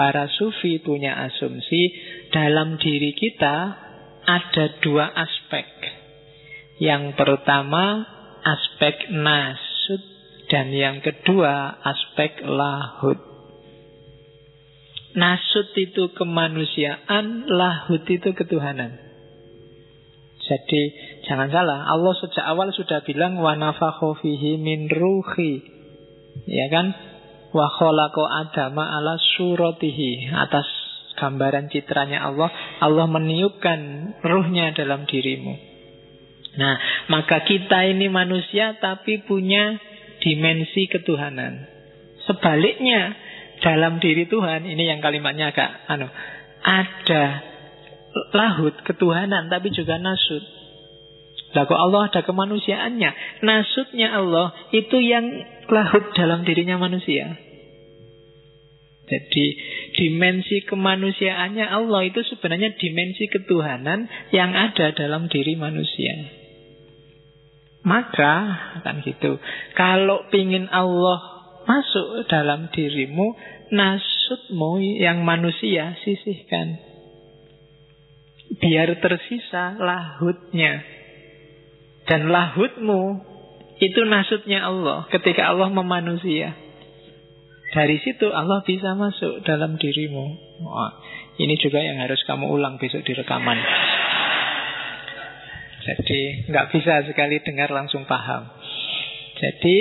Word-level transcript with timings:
para 0.00 0.32
sufi 0.32 0.80
punya 0.80 1.12
asumsi 1.28 1.92
dalam 2.32 2.80
diri 2.80 3.12
kita 3.12 3.56
ada 4.24 4.80
dua 4.80 5.12
aspek. 5.12 5.68
Yang 6.80 7.20
pertama 7.20 8.08
aspek 8.40 9.12
nasut 9.12 10.00
dan 10.48 10.72
yang 10.72 11.04
kedua 11.04 11.84
aspek 11.84 12.40
lahut. 12.48 13.20
Nasut 15.20 15.68
itu 15.76 16.16
kemanusiaan, 16.16 17.44
lahut 17.44 18.00
itu 18.08 18.32
ketuhanan. 18.32 18.96
Jadi 20.40 20.82
jangan 21.28 21.52
salah, 21.52 21.84
Allah 21.92 22.16
sejak 22.24 22.48
awal 22.48 22.72
sudah 22.72 23.04
bilang 23.04 23.36
wa 23.36 23.52
fihi 24.16 24.56
min 24.56 24.88
ruhi. 24.88 25.60
Ya 26.48 26.72
kan? 26.72 27.09
Wa 27.50 27.66
khalaqa 27.66 28.22
adama 28.46 28.86
ala 28.94 29.18
suratihi 29.18 30.30
atas 30.30 30.66
gambaran 31.18 31.68
citranya 31.68 32.30
Allah, 32.30 32.48
Allah 32.80 33.06
meniupkan 33.10 33.80
ruhnya 34.22 34.72
dalam 34.72 35.04
dirimu. 35.04 35.54
Nah, 36.50 36.74
maka 37.12 37.46
kita 37.46 37.86
ini 37.90 38.10
manusia 38.10 38.74
tapi 38.80 39.22
punya 39.22 39.78
dimensi 40.18 40.90
ketuhanan. 40.90 41.66
Sebaliknya, 42.26 43.14
dalam 43.60 44.00
diri 44.00 44.24
Tuhan, 44.26 44.64
ini 44.64 44.88
yang 44.88 45.04
kalimatnya 45.04 45.52
agak 45.52 45.70
anu, 45.86 46.08
ada 46.64 47.24
lahut 48.34 48.74
ketuhanan 48.82 49.52
tapi 49.52 49.70
juga 49.70 50.00
nasut. 50.00 50.59
Lah 51.50 51.66
Allah 51.66 52.10
ada 52.12 52.20
kemanusiaannya. 52.22 53.42
Nasutnya 53.42 54.14
Allah 54.14 54.54
itu 54.70 55.02
yang 55.02 55.26
lahut 55.66 56.14
dalam 56.14 56.46
dirinya 56.46 56.78
manusia. 56.78 57.34
Jadi 59.10 59.46
dimensi 59.98 60.62
kemanusiaannya 60.70 61.66
Allah 61.66 62.06
itu 62.06 62.22
sebenarnya 62.30 62.78
dimensi 62.78 63.26
ketuhanan 63.26 64.06
yang 64.30 64.54
ada 64.54 64.94
dalam 64.94 65.26
diri 65.26 65.58
manusia. 65.58 66.30
Maka 67.82 68.34
kan 68.86 69.02
gitu. 69.02 69.42
Kalau 69.74 70.30
pingin 70.30 70.70
Allah 70.70 71.18
masuk 71.66 72.30
dalam 72.30 72.70
dirimu, 72.70 73.34
nasutmu 73.74 74.78
yang 75.02 75.26
manusia 75.26 75.98
sisihkan. 76.06 76.78
Biar 78.62 78.94
tersisa 79.02 79.74
lahutnya. 79.74 80.99
Dan 82.08 82.30
lahutmu 82.32 83.02
itu 83.80 84.00
nasutnya 84.04 84.68
Allah 84.68 85.08
ketika 85.08 85.48
Allah 85.50 85.72
memanusia. 85.72 86.52
Dari 87.70 88.02
situ 88.02 88.28
Allah 88.34 88.66
bisa 88.66 88.98
masuk 88.98 89.46
dalam 89.46 89.78
dirimu. 89.78 90.26
Wah, 90.66 90.92
ini 91.38 91.54
juga 91.56 91.78
yang 91.80 92.02
harus 92.02 92.18
kamu 92.26 92.50
ulang 92.50 92.76
besok 92.82 93.06
di 93.06 93.14
rekaman. 93.14 93.58
Jadi 95.80 96.50
nggak 96.50 96.68
bisa 96.76 97.08
sekali 97.08 97.40
dengar 97.40 97.72
langsung 97.72 98.04
paham. 98.04 98.52
Jadi 99.40 99.76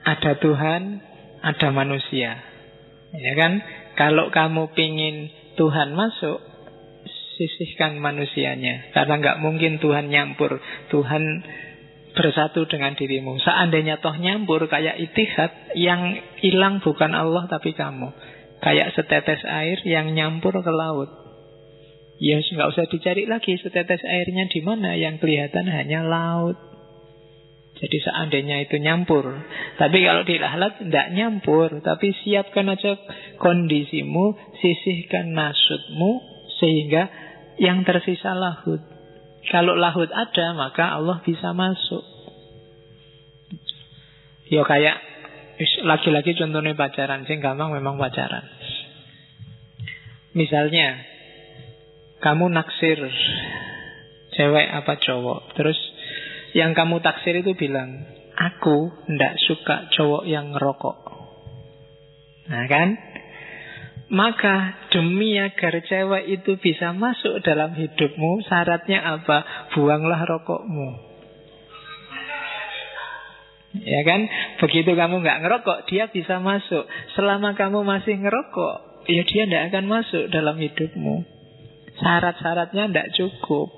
ada 0.00 0.32
Tuhan, 0.40 0.82
ada 1.44 1.68
manusia. 1.68 2.40
Ya 3.12 3.32
kan? 3.36 3.60
Kalau 3.98 4.32
kamu 4.32 4.72
pingin 4.72 5.28
Tuhan 5.60 5.92
masuk, 5.92 6.40
sisihkan 7.40 7.96
manusianya. 7.96 8.92
Karena 8.92 9.16
nggak 9.16 9.40
mungkin 9.40 9.80
Tuhan 9.80 10.12
nyampur. 10.12 10.60
Tuhan 10.92 11.24
bersatu 12.12 12.68
dengan 12.68 12.92
dirimu. 12.92 13.40
Seandainya 13.40 14.04
toh 14.04 14.12
nyampur 14.20 14.68
kayak 14.68 15.00
itihad, 15.00 15.72
yang 15.72 16.20
hilang 16.44 16.84
bukan 16.84 17.16
Allah 17.16 17.48
tapi 17.48 17.72
kamu. 17.72 18.12
Kayak 18.60 18.92
setetes 18.92 19.40
air 19.48 19.80
yang 19.88 20.12
nyampur 20.12 20.52
ke 20.52 20.68
laut. 20.68 21.08
Ya 22.20 22.36
nggak 22.36 22.76
usah 22.76 22.84
dicari 22.92 23.24
lagi 23.24 23.56
setetes 23.56 24.04
airnya 24.04 24.44
di 24.52 24.60
mana, 24.60 24.92
yang 24.92 25.16
kelihatan 25.16 25.64
hanya 25.64 26.04
laut. 26.04 26.60
Jadi 27.80 27.96
seandainya 28.04 28.68
itu 28.68 28.76
nyampur. 28.76 29.24
Tapi 29.80 30.04
kalau 30.04 30.28
di 30.28 30.36
lahlat 30.36 30.76
tidak 30.84 31.16
nyampur. 31.16 31.80
Tapi 31.80 32.12
siapkan 32.20 32.68
aja 32.68 33.00
kondisimu, 33.40 34.36
sisihkan 34.60 35.32
nasutmu, 35.32 36.20
sehingga 36.60 37.08
yang 37.60 37.84
tersisa 37.84 38.32
lahut. 38.32 38.80
Kalau 39.52 39.76
lahut 39.76 40.08
ada, 40.08 40.56
maka 40.56 40.96
Allah 40.96 41.20
bisa 41.20 41.52
masuk. 41.52 42.02
Ya 44.48 44.64
kayak 44.64 44.96
lagi-lagi 45.84 46.32
contohnya 46.40 46.72
pacaran, 46.72 47.28
sing 47.28 47.44
gampang 47.44 47.76
memang 47.76 48.00
pacaran. 48.00 48.48
Misalnya, 50.32 51.04
kamu 52.24 52.48
naksir 52.48 52.98
cewek 54.34 54.66
apa 54.72 54.96
cowok, 54.96 55.52
terus 55.54 55.76
yang 56.56 56.72
kamu 56.72 57.04
taksir 57.04 57.44
itu 57.44 57.52
bilang, 57.54 58.08
aku 58.40 58.88
ndak 59.04 59.36
suka 59.44 59.92
cowok 59.92 60.24
yang 60.24 60.56
ngerokok. 60.56 60.98
Nah 62.50 62.64
kan? 62.66 62.88
Maka 64.10 64.90
demi 64.90 65.38
agar 65.38 65.78
cewek 65.86 66.26
itu 66.26 66.58
bisa 66.58 66.90
masuk 66.90 67.46
dalam 67.46 67.78
hidupmu, 67.78 68.42
syaratnya 68.42 69.06
apa? 69.06 69.70
Buanglah 69.70 70.26
rokokmu. 70.26 70.88
Ya 73.78 74.02
kan? 74.02 74.26
Begitu 74.58 74.98
kamu 74.98 75.22
nggak 75.22 75.40
ngerokok, 75.46 75.78
dia 75.86 76.10
bisa 76.10 76.42
masuk. 76.42 76.90
Selama 77.14 77.54
kamu 77.54 77.86
masih 77.86 78.18
ngerokok, 78.18 79.06
ya 79.06 79.22
dia 79.22 79.46
tidak 79.46 79.62
akan 79.70 79.84
masuk 79.86 80.24
dalam 80.34 80.58
hidupmu. 80.58 81.22
Syarat-syaratnya 82.02 82.90
tidak 82.90 83.08
cukup. 83.14 83.70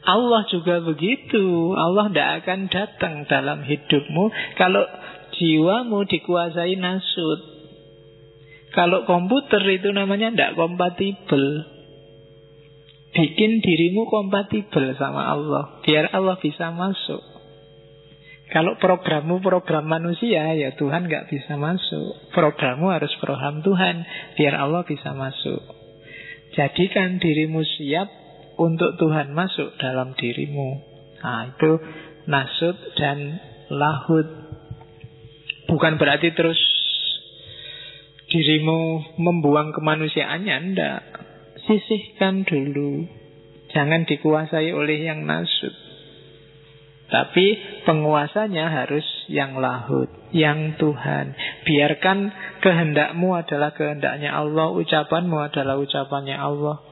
Allah 0.00 0.48
juga 0.48 0.80
begitu. 0.80 1.76
Allah 1.76 2.08
tidak 2.08 2.30
akan 2.40 2.60
datang 2.72 3.14
dalam 3.28 3.60
hidupmu 3.60 4.56
kalau 4.56 4.88
jiwamu 5.36 6.08
dikuasai 6.08 6.80
nasut. 6.80 7.59
Kalau 8.70 9.02
komputer 9.02 9.62
itu 9.66 9.90
namanya 9.90 10.30
tidak 10.30 10.54
kompatibel. 10.54 11.44
Bikin 13.10 13.58
dirimu 13.58 14.06
kompatibel 14.06 14.94
sama 14.94 15.34
Allah. 15.34 15.82
Biar 15.82 16.14
Allah 16.14 16.38
bisa 16.38 16.70
masuk. 16.70 17.18
Kalau 18.50 18.78
programmu 18.82 19.38
program 19.38 19.86
manusia, 19.86 20.42
ya 20.58 20.74
Tuhan 20.74 21.06
nggak 21.06 21.30
bisa 21.30 21.54
masuk. 21.54 22.34
Programmu 22.34 22.90
harus 22.90 23.10
program 23.22 23.62
Tuhan, 23.62 24.02
biar 24.34 24.58
Allah 24.58 24.82
bisa 24.82 25.14
masuk. 25.14 25.62
Jadikan 26.58 27.22
dirimu 27.22 27.62
siap 27.62 28.10
untuk 28.58 28.98
Tuhan 28.98 29.30
masuk 29.30 29.78
dalam 29.78 30.18
dirimu. 30.18 30.82
Nah, 31.22 31.54
itu 31.54 31.72
nasut 32.26 32.74
dan 32.98 33.38
lahut. 33.70 34.26
Bukan 35.70 36.02
berarti 36.02 36.34
terus 36.34 36.58
dirimu 38.30 39.02
membuang 39.18 39.74
kemanusiaannya, 39.74 40.56
ndak. 40.72 41.02
Sisihkan 41.66 42.46
dulu. 42.46 43.04
Jangan 43.74 44.06
dikuasai 44.06 44.70
oleh 44.70 45.02
yang 45.02 45.26
nasut. 45.26 45.74
Tapi 47.10 47.58
penguasanya 47.90 48.70
harus 48.70 49.02
yang 49.26 49.58
lahut, 49.58 50.06
yang 50.30 50.78
Tuhan. 50.78 51.34
Biarkan 51.66 52.30
kehendakmu 52.62 53.34
adalah 53.34 53.74
kehendaknya 53.74 54.30
Allah, 54.30 54.70
ucapanmu 54.70 55.42
adalah 55.42 55.74
ucapannya 55.82 56.38
Allah. 56.38 56.86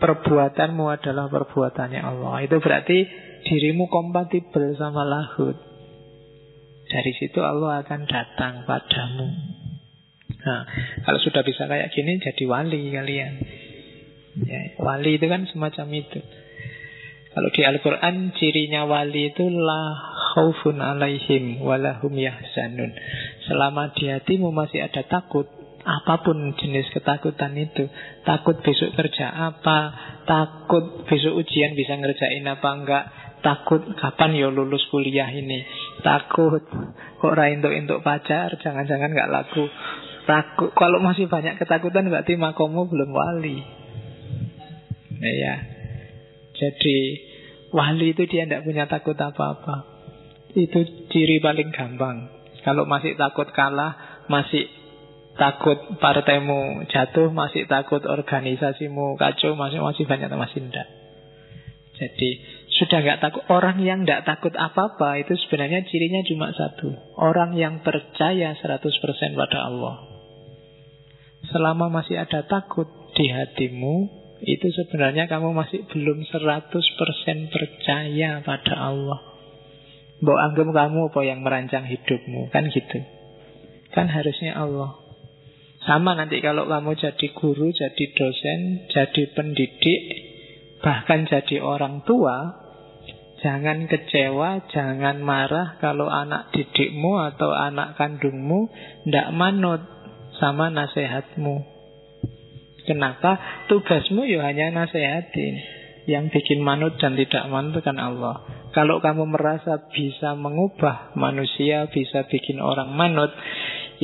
Perbuatanmu 0.00 0.84
adalah 0.88 1.28
perbuatannya 1.28 2.00
Allah. 2.00 2.48
Itu 2.48 2.64
berarti 2.64 3.04
dirimu 3.44 3.92
kompatibel 3.92 4.72
sama 4.80 5.04
lahut. 5.04 5.56
Dari 6.88 7.12
situ 7.20 7.44
Allah 7.44 7.84
akan 7.84 8.00
datang 8.08 8.64
padamu. 8.64 9.63
Nah, 10.44 10.62
kalau 11.08 11.18
sudah 11.24 11.40
bisa 11.40 11.64
kayak 11.64 11.88
gini 11.92 12.20
jadi 12.20 12.44
wali 12.44 12.92
kalian. 12.92 13.34
Ya, 14.44 14.60
wali 14.82 15.16
itu 15.16 15.26
kan 15.30 15.48
semacam 15.48 15.86
itu. 15.94 16.20
Kalau 17.34 17.50
di 17.50 17.62
Al-Quran 17.66 18.30
cirinya 18.38 18.86
wali 18.86 19.34
itu 19.34 19.42
la 19.50 19.82
khaufun 20.34 20.78
alaihim 20.78 21.64
walahum 21.64 22.14
yahzanun. 22.14 22.94
Selama 23.50 23.90
di 23.96 24.06
hatimu 24.06 24.54
masih 24.54 24.86
ada 24.86 25.02
takut, 25.02 25.48
apa 25.82 26.22
pun 26.22 26.54
jenis 26.54 26.88
ketakutan 26.94 27.58
itu, 27.58 27.90
takut 28.22 28.62
besok 28.62 28.94
kerja 28.94 29.34
apa, 29.34 29.78
takut 30.30 31.04
besok 31.10 31.42
ujian 31.42 31.74
bisa 31.74 31.98
ngerjain 31.98 32.46
apa 32.46 32.68
enggak, 32.70 33.04
takut 33.42 33.82
kapan 33.98 34.38
ya 34.38 34.48
lulus 34.48 34.86
kuliah 34.88 35.28
ini, 35.28 35.66
takut 36.06 36.64
kok 37.18 37.34
rain 37.34 37.60
untuk 37.60 38.00
pacar, 38.00 38.56
jangan-jangan 38.62 39.10
nggak 39.10 39.30
laku, 39.30 39.66
Takut 40.24 40.72
kalau 40.72 41.04
masih 41.04 41.28
banyak 41.28 41.60
ketakutan 41.60 42.08
berarti 42.08 42.40
makomu 42.40 42.88
belum 42.88 43.12
wali. 43.12 43.60
Nah, 45.20 45.34
ya. 45.36 45.54
Jadi 46.56 46.96
wali 47.76 48.16
itu 48.16 48.24
dia 48.24 48.48
tidak 48.48 48.64
punya 48.64 48.88
takut 48.88 49.16
apa-apa. 49.20 49.84
Itu 50.56 50.80
ciri 51.12 51.44
paling 51.44 51.74
gampang. 51.76 52.32
Kalau 52.64 52.88
masih 52.88 53.20
takut 53.20 53.52
kalah, 53.52 54.24
masih 54.32 54.64
takut 55.36 55.76
partaimu 56.00 56.88
jatuh, 56.88 57.28
masih 57.28 57.68
takut 57.68 58.00
organisasimu 58.00 59.20
kacau, 59.20 59.58
masih 59.58 59.82
masih 59.82 60.08
banyak 60.08 60.32
masih 60.32 60.64
tidak. 60.70 60.88
Jadi 61.94 62.30
sudah 62.74 62.98
nggak 63.06 63.20
takut 63.22 63.44
orang 63.52 63.78
yang 63.82 64.02
nggak 64.02 64.26
takut 64.26 64.50
apa-apa 64.56 65.22
itu 65.22 65.38
sebenarnya 65.46 65.86
cirinya 65.86 66.26
cuma 66.26 66.50
satu 66.50 66.90
orang 67.20 67.54
yang 67.54 67.86
percaya 67.86 68.56
100% 68.56 69.38
pada 69.38 69.58
Allah. 69.62 70.13
Selama 71.52 71.92
masih 71.92 72.20
ada 72.20 72.46
takut 72.48 72.86
di 73.12 73.28
hatimu 73.28 74.24
itu 74.44 74.66
sebenarnya 74.76 75.24
kamu 75.30 75.56
masih 75.56 75.88
belum 75.88 76.24
100% 76.28 76.68
percaya 77.48 78.30
pada 78.44 78.74
Allah. 78.76 79.20
Mbok 80.20 80.38
anggap 80.40 80.68
kamu 80.68 81.00
apa 81.10 81.20
yang 81.24 81.40
merancang 81.44 81.84
hidupmu 81.88 82.52
kan 82.52 82.68
gitu. 82.68 83.00
Kan 83.92 84.08
harusnya 84.12 84.56
Allah. 84.56 85.00
Sama 85.84 86.16
nanti 86.16 86.40
kalau 86.40 86.64
kamu 86.64 86.96
jadi 86.96 87.26
guru, 87.36 87.68
jadi 87.68 88.04
dosen, 88.16 88.88
jadi 88.88 89.22
pendidik, 89.36 90.02
bahkan 90.80 91.28
jadi 91.28 91.60
orang 91.60 92.00
tua, 92.08 92.56
jangan 93.44 93.84
kecewa, 93.84 94.64
jangan 94.72 95.20
marah 95.20 95.76
kalau 95.84 96.08
anak 96.08 96.48
didikmu 96.56 97.20
atau 97.36 97.52
anak 97.52 98.00
kandungmu 98.00 98.72
tidak 99.04 99.28
manut 99.36 99.93
sama 100.38 100.70
nasihatmu. 100.70 101.74
Kenapa? 102.84 103.64
Tugasmu 103.72 104.28
ya 104.28 104.44
hanya 104.44 104.70
nasihatin. 104.72 105.54
Yang 106.04 106.36
bikin 106.36 106.60
manut 106.60 107.00
dan 107.00 107.16
tidak 107.16 107.48
manut 107.48 107.80
kan 107.80 107.96
Allah. 107.96 108.44
Kalau 108.76 109.00
kamu 109.00 109.24
merasa 109.24 109.88
bisa 109.88 110.36
mengubah 110.36 111.16
manusia, 111.16 111.88
bisa 111.88 112.28
bikin 112.28 112.60
orang 112.60 112.92
manut, 112.92 113.32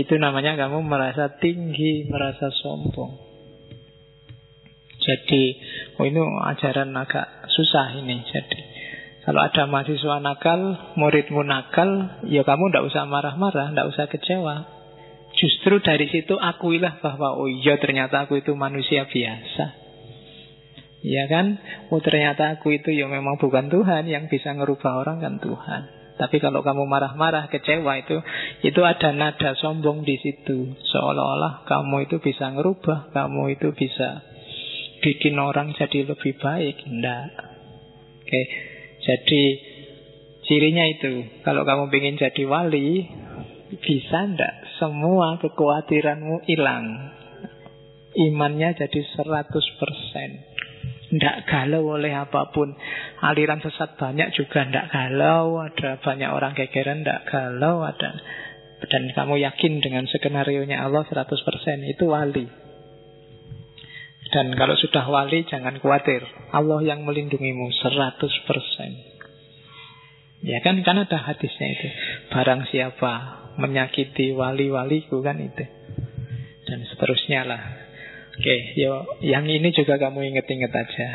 itu 0.00 0.16
namanya 0.16 0.56
kamu 0.56 0.80
merasa 0.80 1.36
tinggi, 1.42 2.08
merasa 2.08 2.48
sombong. 2.48 3.20
Jadi, 5.00 5.44
oh 6.00 6.04
ini 6.08 6.20
ajaran 6.54 6.94
agak 6.96 7.50
susah 7.52 8.00
ini. 8.00 8.24
Jadi, 8.24 8.60
kalau 9.28 9.44
ada 9.44 9.68
mahasiswa 9.68 10.24
nakal, 10.24 10.60
muridmu 10.96 11.44
nakal, 11.44 12.22
ya 12.30 12.40
kamu 12.46 12.72
tidak 12.72 12.86
usah 12.88 13.04
marah-marah, 13.04 13.76
tidak 13.76 13.88
usah 13.92 14.06
kecewa. 14.08 14.79
Justru 15.40 15.80
dari 15.80 16.04
situ 16.12 16.36
akuilah 16.36 17.00
bahwa 17.00 17.32
oh 17.40 17.48
iya 17.48 17.80
ternyata 17.80 18.28
aku 18.28 18.44
itu 18.44 18.52
manusia 18.52 19.08
biasa. 19.08 19.64
Ya 21.00 21.24
kan? 21.32 21.56
Oh 21.88 22.04
ternyata 22.04 22.60
aku 22.60 22.76
itu 22.76 22.92
ya 22.92 23.08
memang 23.08 23.40
bukan 23.40 23.72
Tuhan 23.72 24.04
yang 24.04 24.28
bisa 24.28 24.52
ngerubah 24.52 25.00
orang 25.00 25.24
kan 25.24 25.40
Tuhan. 25.40 25.82
Tapi 26.20 26.36
kalau 26.36 26.60
kamu 26.60 26.84
marah-marah, 26.84 27.48
kecewa 27.48 28.04
itu 28.04 28.20
itu 28.60 28.80
ada 28.84 29.16
nada 29.16 29.56
sombong 29.56 30.04
di 30.04 30.20
situ. 30.20 30.76
Seolah-olah 30.76 31.64
kamu 31.64 32.04
itu 32.04 32.20
bisa 32.20 32.52
ngerubah, 32.52 33.08
kamu 33.16 33.56
itu 33.56 33.72
bisa 33.72 34.20
bikin 35.00 35.40
orang 35.40 35.72
jadi 35.72 36.04
lebih 36.04 36.36
baik. 36.36 36.84
Enggak. 36.84 37.32
Oke. 38.20 38.42
Jadi 39.00 39.42
cirinya 40.44 40.84
itu, 40.84 41.40
kalau 41.40 41.64
kamu 41.64 41.88
ingin 41.88 42.20
jadi 42.20 42.44
wali, 42.44 43.08
bisa 43.80 44.28
ndak 44.28 44.69
semua 44.80 45.36
kekhawatiranmu 45.38 46.48
hilang. 46.48 47.12
Imannya 48.16 48.74
jadi 48.74 49.00
100%. 49.20 51.14
Ndak 51.14 51.36
galau 51.46 51.94
oleh 51.94 52.16
apa 52.16 52.48
pun. 52.50 52.72
Aliran 53.20 53.60
sesat 53.60 54.00
banyak 54.00 54.32
juga 54.32 54.64
ndak 54.64 54.88
galau. 54.88 55.60
Ada 55.60 56.00
banyak 56.00 56.30
orang 56.32 56.56
gegeran 56.56 57.04
ndak 57.04 57.28
galau. 57.28 57.84
Ada 57.84 58.10
dan 58.88 59.12
kamu 59.12 59.36
yakin 59.44 59.84
dengan 59.84 60.08
skenario-nya 60.08 60.80
Allah 60.80 61.04
100% 61.04 61.28
itu 61.84 62.04
wali. 62.08 62.48
Dan 64.30 64.54
kalau 64.56 64.78
sudah 64.78 65.04
wali 65.10 65.44
jangan 65.44 65.76
khawatir. 65.82 66.22
Allah 66.54 66.80
yang 66.80 67.04
melindungimu 67.04 67.68
100%. 67.68 69.10
Ya 70.40 70.64
kan 70.64 70.80
kan 70.80 70.96
ada 70.96 71.18
hadisnya 71.20 71.68
itu. 71.76 71.88
Barang 72.32 72.64
siapa 72.72 73.39
menyakiti 73.60 74.32
wali-waliku 74.32 75.20
kan 75.20 75.36
itu. 75.38 75.64
Dan 76.64 76.88
seterusnya 76.88 77.44
lah. 77.44 77.62
Oke, 78.40 78.56
yo 78.80 79.20
yang 79.20 79.44
ini 79.44 79.68
juga 79.76 80.00
kamu 80.00 80.32
inget-inget 80.32 80.72
aja. 80.72 81.08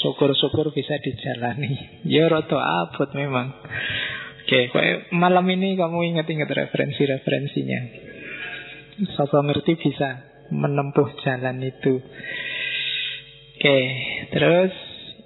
Syukur-syukur 0.00 0.72
bisa 0.72 0.96
dijalani. 0.96 2.00
Yo 2.08 2.24
roto 2.32 2.56
abot 2.56 3.12
memang. 3.12 3.52
Oke, 4.40 4.72
malam 5.12 5.44
ini 5.52 5.76
kamu 5.76 6.16
inget-inget 6.16 6.48
referensi-referensinya. 6.48 7.80
Sopo 9.14 9.38
ngerti 9.44 9.76
bisa 9.76 10.08
menempuh 10.50 11.08
jalan 11.22 11.60
itu. 11.60 12.02
Oke, 13.60 13.78
terus 14.32 14.72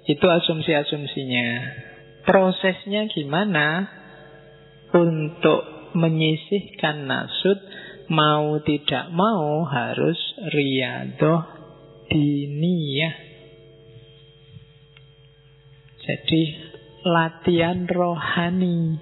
itu 0.05 0.25
asumsi-asumsinya. 0.27 1.47
Prosesnya 2.27 3.07
gimana? 3.07 3.87
Untuk 4.95 5.91
menyisihkan 5.91 7.03
nasut 7.03 7.59
mau 8.07 8.59
tidak 8.63 9.11
mau 9.11 9.67
harus 9.67 10.17
riadoh 10.55 11.43
diniyah. 12.07 13.15
Jadi 16.05 16.41
latihan 17.01 17.89
rohani. 17.89 19.01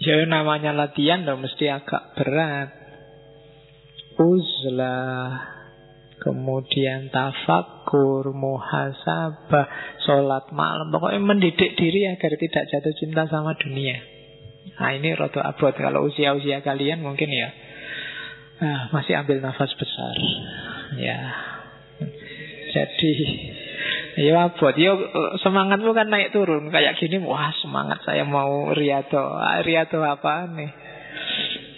Ya 0.00 0.24
namanya 0.24 0.72
latihan 0.72 1.24
dong 1.24 1.44
mesti 1.44 1.68
agak 1.68 2.16
berat. 2.16 2.70
Uzlah 4.20 5.40
kemudian 6.20 7.08
tafakur, 7.90 8.30
muhasabah, 8.30 9.66
sholat 10.06 10.46
malam, 10.54 10.94
pokoknya 10.94 11.18
mendidik 11.18 11.74
diri 11.74 12.06
agar 12.06 12.38
tidak 12.38 12.64
jatuh 12.70 12.94
cinta 12.94 13.26
sama 13.26 13.58
dunia. 13.58 13.98
Nah 14.78 14.94
ini 14.94 15.12
roto 15.18 15.42
abot 15.42 15.74
kalau 15.74 16.06
usia-usia 16.06 16.62
kalian 16.62 17.02
mungkin 17.02 17.28
ya 17.28 17.50
ah, 18.62 18.80
masih 18.94 19.18
ambil 19.18 19.42
nafas 19.42 19.74
besar, 19.74 20.14
ya. 20.96 21.18
Jadi 22.70 23.12
Ya 24.10 24.50
abot, 24.50 24.74
ya 24.74 24.92
semangatmu 25.40 25.94
kan 25.94 26.10
naik 26.10 26.34
turun 26.34 26.68
kayak 26.68 26.98
gini, 26.98 27.22
wah 27.24 27.54
semangat 27.62 28.02
saya 28.04 28.26
mau 28.26 28.74
riato, 28.74 29.22
ah, 29.22 29.62
riato 29.62 30.02
apa 30.02 30.50
nih? 30.50 30.70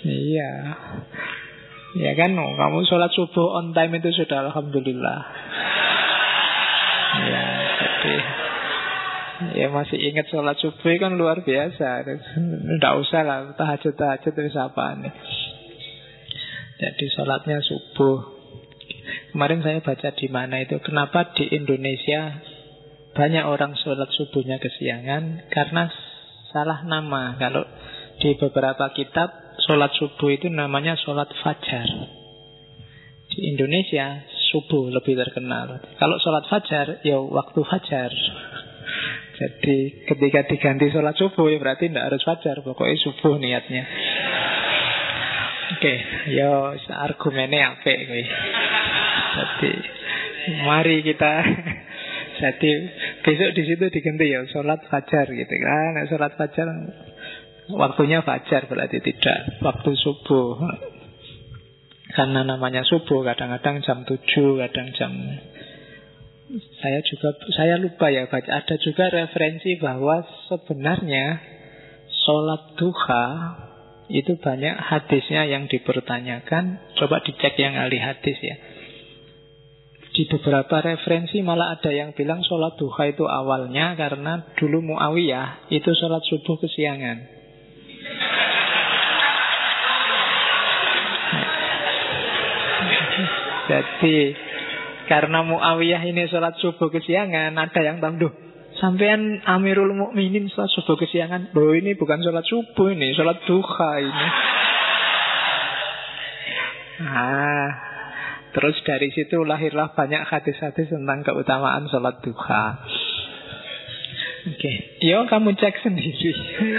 Iya, 0.03 0.51
Ya 1.93 2.17
kan, 2.17 2.33
kamu 2.33 2.89
sholat 2.89 3.13
subuh 3.13 3.61
on 3.61 3.77
time 3.77 4.01
itu 4.01 4.17
sudah 4.17 4.49
alhamdulillah. 4.49 5.21
Ya, 7.13 7.45
jadi 7.77 8.15
ya 9.59 9.67
masih 9.69 10.01
ingat 10.01 10.33
sholat 10.33 10.57
subuh 10.63 10.97
kan 10.97 11.13
luar 11.21 11.45
biasa. 11.45 12.09
Tidak 12.09 12.95
usah 13.05 13.21
lah 13.21 13.39
tahajud 13.53 13.93
tahajud 13.93 14.33
itu 14.33 14.59
apa 14.59 14.85
nih. 14.97 15.15
Jadi 16.81 17.05
sholatnya 17.13 17.61
subuh. 17.61 18.41
Kemarin 19.35 19.61
saya 19.61 19.85
baca 19.85 20.09
di 20.15 20.29
mana 20.33 20.63
itu 20.63 20.79
kenapa 20.81 21.37
di 21.37 21.53
Indonesia 21.53 22.41
banyak 23.13 23.45
orang 23.45 23.77
sholat 23.77 24.09
subuhnya 24.17 24.57
kesiangan 24.57 25.53
karena 25.53 25.93
salah 26.49 26.81
nama. 26.89 27.37
Kalau 27.37 27.65
di 28.25 28.37
beberapa 28.41 28.89
kitab 28.97 29.59
sholat 29.69 29.93
subuh 30.01 30.33
itu 30.33 30.49
namanya 30.49 30.97
sholat 30.97 31.29
fajar. 31.45 31.89
Di 33.33 33.39
Indonesia 33.53 34.25
subuh 34.53 34.93
lebih 34.93 35.17
terkenal. 35.17 35.81
Kalau 35.97 36.17
sholat 36.21 36.45
fajar, 36.53 37.01
ya 37.01 37.17
waktu 37.17 37.61
fajar. 37.65 38.13
Jadi 39.33 40.07
ketika 40.07 40.45
diganti 40.47 40.93
sholat 40.93 41.17
subuh 41.17 41.49
ya 41.49 41.57
berarti 41.57 41.89
tidak 41.89 42.13
harus 42.13 42.23
fajar, 42.23 42.61
pokoknya 42.61 42.97
subuh 43.01 43.41
niatnya. 43.41 43.83
Oke, 45.73 45.89
okay, 45.89 45.97
yo 46.37 46.77
argumennya 46.93 47.81
apa 47.81 47.93
gue. 47.97 48.25
Jadi 49.33 49.73
mari 50.69 51.01
kita 51.01 51.33
jadi 52.45 52.71
besok 53.25 53.51
di 53.57 53.63
situ 53.65 53.85
diganti 53.89 54.29
ya 54.29 54.45
sholat 54.53 54.85
fajar 54.93 55.27
gitu 55.33 55.55
kan. 55.57 56.05
Sholat 56.13 56.37
fajar 56.37 56.69
Waktunya 57.73 58.21
fajar 58.27 58.67
berarti 58.67 58.99
tidak 59.01 59.63
waktu 59.63 59.95
subuh. 59.95 60.59
Karena 62.13 62.45
namanya 62.45 62.85
subuh 62.85 63.25
kadang-kadang 63.25 63.81
jam 63.81 64.05
7, 64.05 64.21
kadang 64.69 64.89
jam 64.93 65.13
saya 66.53 67.01
juga 67.01 67.33
saya 67.57 67.81
lupa 67.81 68.13
ya 68.13 68.29
baca 68.29 68.45
ada 68.45 68.77
juga 68.77 69.09
referensi 69.09 69.81
bahwa 69.81 70.21
sebenarnya 70.53 71.41
sholat 72.29 72.77
duha 72.77 73.25
itu 74.13 74.37
banyak 74.37 74.77
hadisnya 74.77 75.49
yang 75.49 75.73
dipertanyakan. 75.73 76.93
Coba 77.01 77.25
dicek 77.25 77.57
yang 77.57 77.81
ahli 77.81 77.97
hadis 77.97 78.37
ya. 78.45 78.57
Di 80.13 80.29
beberapa 80.29 80.85
referensi 80.85 81.41
malah 81.41 81.81
ada 81.81 81.89
yang 81.89 82.13
bilang 82.13 82.45
sholat 82.45 82.77
duha 82.77 83.09
itu 83.09 83.25
awalnya 83.25 83.97
karena 83.97 84.53
dulu 84.61 84.85
Muawiyah 84.93 85.73
itu 85.73 85.89
sholat 85.97 86.21
subuh 86.29 86.61
kesiangan. 86.61 87.42
Jadi 93.71 94.17
karena 95.07 95.45
Muawiyah 95.45 96.03
ini 96.09 96.25
sholat 96.31 96.57
subuh 96.63 96.89
kesiangan, 96.89 97.53
ada 97.59 97.81
yang 97.83 98.01
tahu, 98.01 98.31
sampean 98.79 99.43
Amirul 99.45 99.93
Mukminin 99.93 100.49
sholat 100.49 100.71
subuh 100.73 100.97
kesiangan. 100.99 101.53
Loh 101.55 101.75
ini 101.75 101.95
bukan 101.99 102.23
sholat 102.23 102.47
subuh 102.47 102.89
ini, 102.91 103.13
sholat 103.13 103.39
duha 103.45 103.93
ini. 104.01 104.29
Ah, 107.03 107.69
terus 108.55 108.79
dari 108.87 109.11
situ 109.11 109.43
lahirlah 109.43 109.91
banyak 109.93 110.23
hadis-hadis 110.23 110.91
tentang 110.91 111.27
keutamaan 111.27 111.91
sholat 111.91 112.23
duha. 112.23 112.65
Oke, 114.43 114.59
okay. 114.59 114.77
yo 115.07 115.23
kamu 115.31 115.55
cek 115.55 115.87
sendiri. 115.87 116.35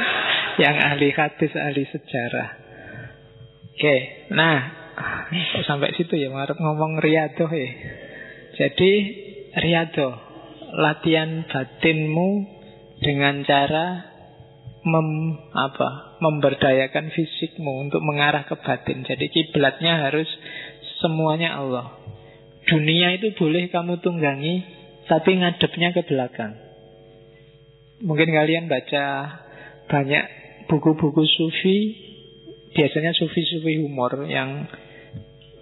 yang 0.63 0.75
ahli 0.83 1.15
hadis, 1.15 1.51
ahli 1.55 1.87
sejarah. 1.87 2.49
Oke, 3.71 3.79
okay. 3.79 3.99
nah 4.35 4.82
sampai 5.65 5.93
situ 5.97 6.13
ya, 6.17 6.29
harap 6.33 6.57
ngomong 6.57 7.01
riadoh 7.01 7.49
ya. 7.49 7.69
Jadi 8.53 8.91
riado 9.57 10.13
latihan 10.73 11.45
batinmu 11.49 12.29
dengan 13.01 13.41
cara 13.45 14.13
mem, 14.83 15.07
apa, 15.55 16.19
memberdayakan 16.19 17.09
fisikmu 17.13 17.87
untuk 17.87 18.01
mengarah 18.03 18.45
ke 18.45 18.55
batin. 18.61 19.05
Jadi 19.07 19.31
kiblatnya 19.31 20.09
harus 20.09 20.27
semuanya 21.01 21.57
Allah. 21.57 21.97
Dunia 22.63 23.15
itu 23.19 23.35
boleh 23.35 23.67
kamu 23.67 23.99
tunggangi, 23.99 24.63
tapi 25.11 25.35
ngadepnya 25.39 25.91
ke 25.91 26.01
belakang. 26.07 26.55
Mungkin 28.03 28.29
kalian 28.31 28.71
baca 28.71 29.05
banyak 29.87 30.25
buku-buku 30.67 31.23
sufi, 31.27 31.79
biasanya 32.73 33.13
sufi-sufi 33.13 33.81
humor 33.81 34.25
yang 34.25 34.67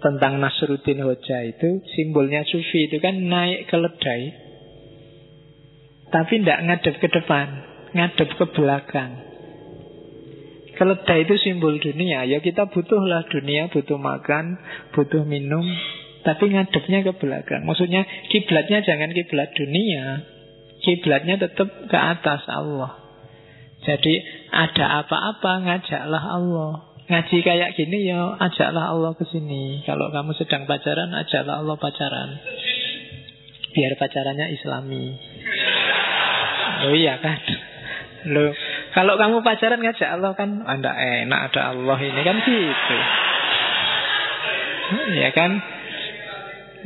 tentang 0.02 0.42
Nasruddin 0.42 0.98
Hoja 1.06 1.46
itu 1.46 1.84
simbolnya 1.94 2.42
sufi 2.42 2.90
itu 2.90 2.98
kan 2.98 3.14
naik 3.22 3.70
keledai 3.70 4.22
tapi 6.10 6.42
tidak 6.42 6.58
ngadep 6.66 6.94
ke 6.98 7.08
depan 7.08 7.72
ngadep 7.92 8.28
ke 8.36 8.44
belakang. 8.52 9.30
Keledai 10.72 11.28
itu 11.28 11.36
simbol 11.38 11.76
dunia. 11.78 12.24
Ya 12.24 12.40
kita 12.40 12.68
butuhlah 12.72 13.28
dunia 13.28 13.68
butuh 13.70 14.00
makan 14.00 14.58
butuh 14.96 15.22
minum 15.22 15.62
tapi 16.26 16.50
ngadepnya 16.50 17.04
ke 17.06 17.12
belakang. 17.20 17.68
Maksudnya 17.68 18.08
kiblatnya 18.32 18.82
jangan 18.82 19.12
kiblat 19.12 19.52
dunia. 19.54 20.26
Kiblatnya 20.82 21.38
tetap 21.38 21.68
ke 21.86 21.98
atas 21.98 22.42
Allah. 22.50 22.98
Jadi 23.82 24.14
ada 24.50 25.06
apa-apa 25.06 25.52
ngajaklah 25.62 26.24
Allah 26.38 26.91
Ngaji 27.12 27.36
kayak 27.44 27.76
gini 27.76 28.08
ya 28.08 28.40
ajaklah 28.40 28.88
Allah 28.88 29.12
ke 29.12 29.28
sini. 29.28 29.84
Kalau 29.84 30.08
kamu 30.08 30.32
sedang 30.32 30.64
pacaran, 30.64 31.12
ajaklah 31.12 31.60
Allah 31.60 31.76
pacaran. 31.76 32.40
Biar 33.76 33.92
pacarannya 34.00 34.48
islami. 34.56 35.12
Oh 36.88 36.96
iya 36.96 37.20
kan? 37.20 37.36
Loh, 38.32 38.56
kalau 38.96 39.20
kamu 39.20 39.44
pacaran 39.44 39.84
ngajak 39.84 40.08
Allah 40.08 40.32
kan 40.32 40.64
Anda 40.64 40.88
ah, 40.88 41.16
enak 41.28 41.40
ada 41.52 41.76
Allah 41.76 41.98
ini 42.00 42.20
kan 42.24 42.36
gitu. 42.48 42.96
Ya 45.20 45.30
kan? 45.36 45.60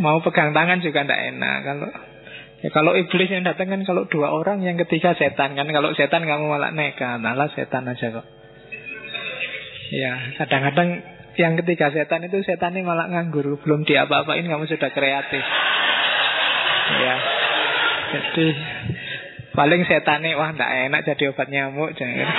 Mau 0.03 0.19
pegang 0.27 0.51
tangan 0.51 0.83
juga 0.83 1.07
ndak 1.07 1.23
enak 1.39 1.57
kalau 1.63 1.91
Ya, 2.65 2.73
kalau 2.73 2.97
iblis 2.97 3.29
yang 3.29 3.45
datang 3.45 3.69
kan 3.69 3.85
kalau 3.85 4.09
dua 4.09 4.33
orang 4.33 4.65
yang 4.65 4.81
ketiga 4.81 5.13
setan 5.13 5.55
kan 5.55 5.69
kalau 5.69 5.93
setan 5.93 6.25
kamu 6.25 6.49
malah 6.49 6.73
nekat, 6.73 7.21
malah 7.21 7.53
setan 7.53 7.85
aja 7.85 8.09
kok. 8.09 8.27
Ya, 9.95 10.13
kadang-kadang 10.41 11.03
yang 11.37 11.55
ketiga 11.63 11.93
setan 11.93 12.27
itu 12.27 12.41
setannya 12.43 12.83
malah 12.83 13.07
nganggur, 13.13 13.61
belum 13.61 13.85
diapa-apain 13.85 14.49
kamu 14.49 14.65
sudah 14.67 14.91
kreatif. 14.91 15.45
Ya. 16.97 17.17
Jadi 18.07 18.47
paling 19.53 19.83
setannya 19.85 20.39
wah 20.39 20.51
ndak 20.55 20.71
enak 20.91 21.01
jadi 21.05 21.35
obat 21.35 21.49
nyamuk 21.53 21.93
jangan. 21.95 22.31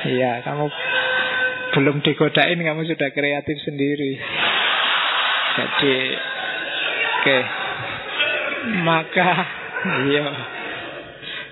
Iya, 0.00 0.32
kamu 0.44 0.64
belum 1.70 1.96
digodain 2.02 2.60
kamu 2.60 2.82
sudah 2.88 3.08
kreatif 3.12 3.56
sendiri. 3.62 4.12
Jadi 5.56 5.96
oke. 6.14 7.24
Okay. 7.24 7.42
Maka 8.84 9.30
iya 10.06 10.59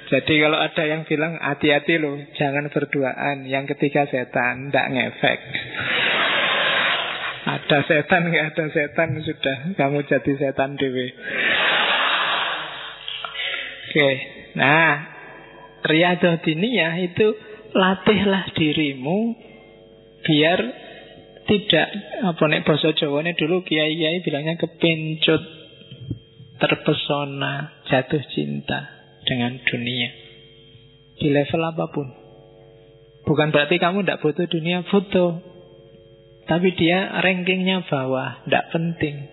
jadi 0.09 0.35
kalau 0.41 0.57
ada 0.57 0.83
yang 0.89 1.05
bilang 1.05 1.37
hati-hati 1.37 2.01
loh, 2.01 2.17
jangan 2.33 2.73
berduaan. 2.73 3.45
Yang 3.45 3.77
ketiga 3.77 4.09
setan, 4.09 4.73
tidak 4.73 4.87
ngefek. 4.89 5.41
ada 7.61 7.79
setan, 7.85 8.33
nggak 8.33 8.47
ada 8.57 8.65
setan 8.73 9.09
sudah 9.21 9.57
kamu 9.77 10.09
jadi 10.09 10.33
setan 10.41 10.81
dewi. 10.81 11.13
Oke, 13.89 14.11
nah 14.57 15.13
riadoh 15.85 16.41
diniyah 16.41 17.05
itu 17.05 17.27
latihlah 17.77 18.49
dirimu 18.57 19.37
biar 20.25 20.61
tidak 21.49 21.89
apa 22.29 22.43
nek 22.49 22.65
bahasa 22.69 22.93
Jawa 22.93 23.25
ini 23.25 23.33
dulu 23.33 23.65
kiai-kiai 23.65 24.21
bilangnya 24.21 24.61
kepencut 24.61 25.41
terpesona 26.61 27.81
jatuh 27.89 28.21
cinta 28.29 28.98
dengan 29.29 29.61
dunia. 29.61 30.09
Di 31.21 31.29
level 31.29 31.63
apa 31.69 31.85
pun. 31.93 32.09
Bukan 33.29 33.53
berarti 33.53 33.77
kamu 33.77 34.09
tidak 34.09 34.25
butuh 34.25 34.49
dunia 34.49 34.89
Butuh. 34.89 35.45
Tapi 36.49 36.73
dia 36.81 37.13
rankingnya 37.21 37.85
bawah 37.85 38.49
Tidak 38.49 38.65
penting. 38.73 39.29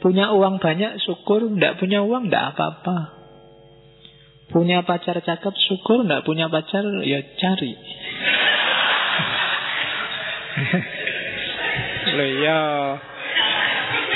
Punya 0.00 0.32
uang 0.32 0.56
banyak 0.56 0.96
syukur. 1.04 1.44
Tidak 1.44 1.76
punya 1.76 2.00
uang 2.00 2.32
tidak 2.32 2.56
apa-apa. 2.56 2.98
Punya 4.48 4.80
pacar 4.88 5.20
cakep 5.20 5.54
syukur. 5.68 6.08
Tidak 6.08 6.24
punya 6.24 6.48
pacar 6.48 6.88
ya 7.04 7.20
cari. 7.36 7.72
Loh 12.16 12.30
ya 12.40 12.60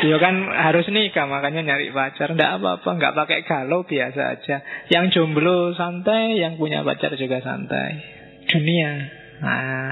Ya 0.00 0.16
kan 0.16 0.34
harus 0.48 0.88
nikah 0.88 1.28
makanya 1.28 1.60
nyari 1.60 1.92
pacar. 1.92 2.32
Tidak 2.32 2.52
apa-apa, 2.56 2.88
nggak 2.96 3.14
pakai 3.16 3.38
galau 3.44 3.84
biasa 3.84 4.20
aja. 4.40 4.56
Yang 4.88 5.20
jomblo 5.20 5.76
santai, 5.76 6.40
yang 6.40 6.56
punya 6.56 6.80
pacar 6.80 7.12
juga 7.20 7.44
santai. 7.44 8.00
Dunia. 8.48 8.90
Nah. 9.44 9.90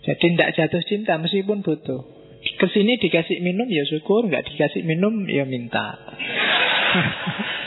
Jadi 0.00 0.26
tidak 0.32 0.54
jatuh 0.54 0.82
cinta 0.86 1.18
meskipun 1.18 1.66
butuh. 1.66 2.00
Ke 2.40 2.66
sini 2.72 2.96
dikasih 2.96 3.42
minum 3.42 3.66
ya 3.66 3.82
syukur. 3.84 4.30
Nggak 4.30 4.54
dikasih 4.54 4.86
minum 4.86 5.26
ya 5.26 5.42
minta. 5.44 5.98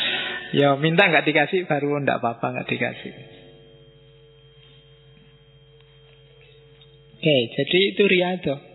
Ya 0.54 0.78
minta 0.78 1.10
nggak 1.10 1.26
dikasih 1.26 1.66
baru 1.66 1.98
ndak 2.06 2.22
apa-apa 2.22 2.54
nggak 2.54 2.70
dikasih. 2.70 3.14
Oke, 7.18 7.38
jadi 7.58 7.80
itu 7.90 8.04
riado 8.06 8.73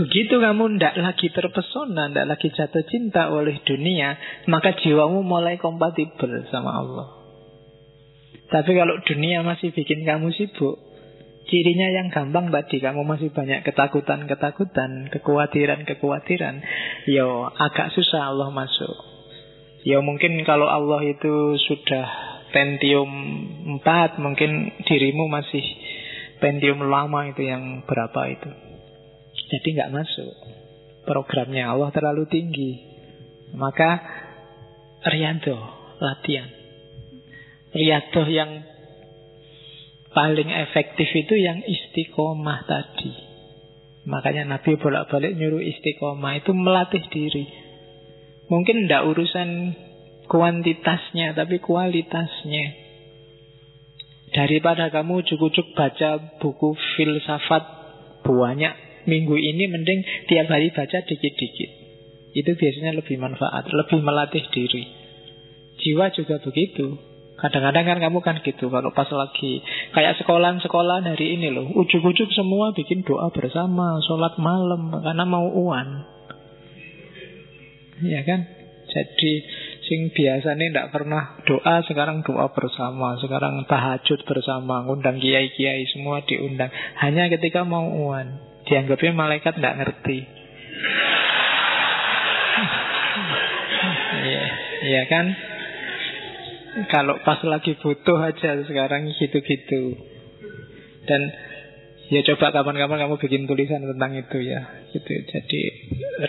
Begitu 0.00 0.40
kamu 0.40 0.80
tidak 0.80 0.96
lagi 0.96 1.28
terpesona, 1.28 2.08
tidak 2.08 2.26
lagi 2.32 2.48
jatuh 2.48 2.84
cinta 2.88 3.28
oleh 3.28 3.60
dunia, 3.68 4.16
maka 4.48 4.72
jiwamu 4.80 5.20
mulai 5.20 5.60
kompatibel 5.60 6.48
sama 6.48 6.72
Allah. 6.72 7.08
Tapi 8.48 8.72
kalau 8.72 8.96
dunia 9.04 9.44
masih 9.44 9.76
bikin 9.76 10.08
kamu 10.08 10.32
sibuk, 10.32 10.80
cirinya 11.52 12.00
yang 12.00 12.08
gampang 12.08 12.48
tadi, 12.48 12.80
kamu 12.80 13.04
masih 13.04 13.28
banyak 13.28 13.60
ketakutan-ketakutan, 13.60 15.12
kekhawatiran-kekhawatiran, 15.12 16.64
yo 17.04 17.52
agak 17.52 17.92
susah 17.92 18.32
Allah 18.32 18.48
masuk. 18.56 18.96
Ya 19.84 20.00
mungkin 20.00 20.40
kalau 20.48 20.64
Allah 20.64 21.04
itu 21.04 21.60
sudah 21.60 22.08
Pentium 22.56 23.12
4, 23.84 24.16
mungkin 24.16 24.80
dirimu 24.88 25.28
masih 25.28 25.62
Pentium 26.40 26.88
lama 26.88 27.28
itu 27.28 27.44
yang 27.44 27.84
berapa 27.84 28.32
itu. 28.32 28.69
Jadi 29.50 29.68
nggak 29.74 29.92
masuk. 29.92 30.34
Programnya 31.02 31.74
Allah 31.74 31.90
terlalu 31.90 32.30
tinggi. 32.30 32.72
Maka 33.50 33.98
riado, 35.10 35.58
latihan. 35.98 36.46
Riado 37.74 38.22
yang 38.30 38.62
paling 40.14 40.50
efektif 40.50 41.10
itu 41.10 41.34
yang 41.34 41.58
istiqomah 41.62 42.66
tadi. 42.66 43.12
Makanya 44.06 44.58
Nabi 44.58 44.78
bolak-balik 44.78 45.34
nyuruh 45.34 45.62
istiqomah 45.62 46.40
itu 46.40 46.54
melatih 46.54 47.04
diri. 47.10 47.46
Mungkin 48.50 48.86
tidak 48.86 49.06
urusan 49.06 49.48
kuantitasnya, 50.26 51.34
tapi 51.34 51.62
kualitasnya. 51.62 52.66
Daripada 54.30 54.94
kamu 54.94 55.26
cukup-cukup 55.26 55.74
baca 55.74 56.38
buku 56.38 56.78
filsafat 56.94 57.62
banyak 58.22 58.89
minggu 59.06 59.36
ini 59.36 59.64
mending 59.70 60.00
tiap 60.28 60.50
hari 60.50 60.72
baca 60.72 60.98
dikit-dikit. 61.04 61.70
Itu 62.30 62.50
biasanya 62.54 62.94
lebih 62.94 63.18
manfaat, 63.18 63.66
lebih 63.70 64.00
melatih 64.02 64.44
diri. 64.54 64.86
Jiwa 65.80 66.12
juga 66.14 66.38
begitu. 66.38 67.10
Kadang-kadang 67.40 67.88
kan 67.88 67.98
kamu 68.04 68.18
kan 68.20 68.36
gitu 68.44 68.68
Kalau 68.68 68.92
pas 68.92 69.08
lagi 69.08 69.64
Kayak 69.96 70.20
sekolah-sekolah 70.20 71.08
hari 71.08 71.40
ini 71.40 71.48
loh. 71.48 71.72
Ujuk-ujuk 71.72 72.28
semua 72.36 72.76
bikin 72.76 73.00
doa 73.02 73.32
bersama, 73.32 73.96
sholat 74.04 74.36
malam 74.36 74.92
karena 74.92 75.24
mau 75.24 75.48
uan. 75.48 76.04
Ya 78.04 78.20
kan? 78.24 78.44
Jadi 78.90 79.32
sing 79.86 80.10
biasanya 80.10 80.66
tidak 80.70 80.90
pernah 80.90 81.38
doa 81.46 81.82
sekarang 81.86 82.26
doa 82.26 82.50
bersama, 82.50 83.18
sekarang 83.18 83.66
tahajud 83.66 84.20
bersama, 84.26 84.86
ngundang 84.86 85.18
kiai-kiai 85.22 85.86
semua 85.90 86.22
diundang. 86.26 86.70
Hanya 86.98 87.30
ketika 87.30 87.62
mau 87.62 87.86
uan, 87.86 88.49
dianggapnya 88.70 89.12
malaikat 89.12 89.58
tidak 89.58 89.76
ngerti. 89.82 90.18
Iya, 94.20 94.44
iya 94.86 95.02
kan? 95.10 95.26
Kalau 96.86 97.18
pas 97.26 97.42
lagi 97.42 97.74
butuh 97.82 98.18
aja 98.22 98.62
sekarang 98.62 99.10
gitu-gitu. 99.10 99.98
Dan 101.02 101.20
ya 102.14 102.22
coba 102.30 102.54
kapan-kapan 102.54 103.06
kamu 103.06 103.18
bikin 103.18 103.50
tulisan 103.50 103.82
tentang 103.82 104.14
itu 104.14 104.38
ya. 104.38 104.86
Gitu. 104.94 105.10
Jadi 105.26 105.60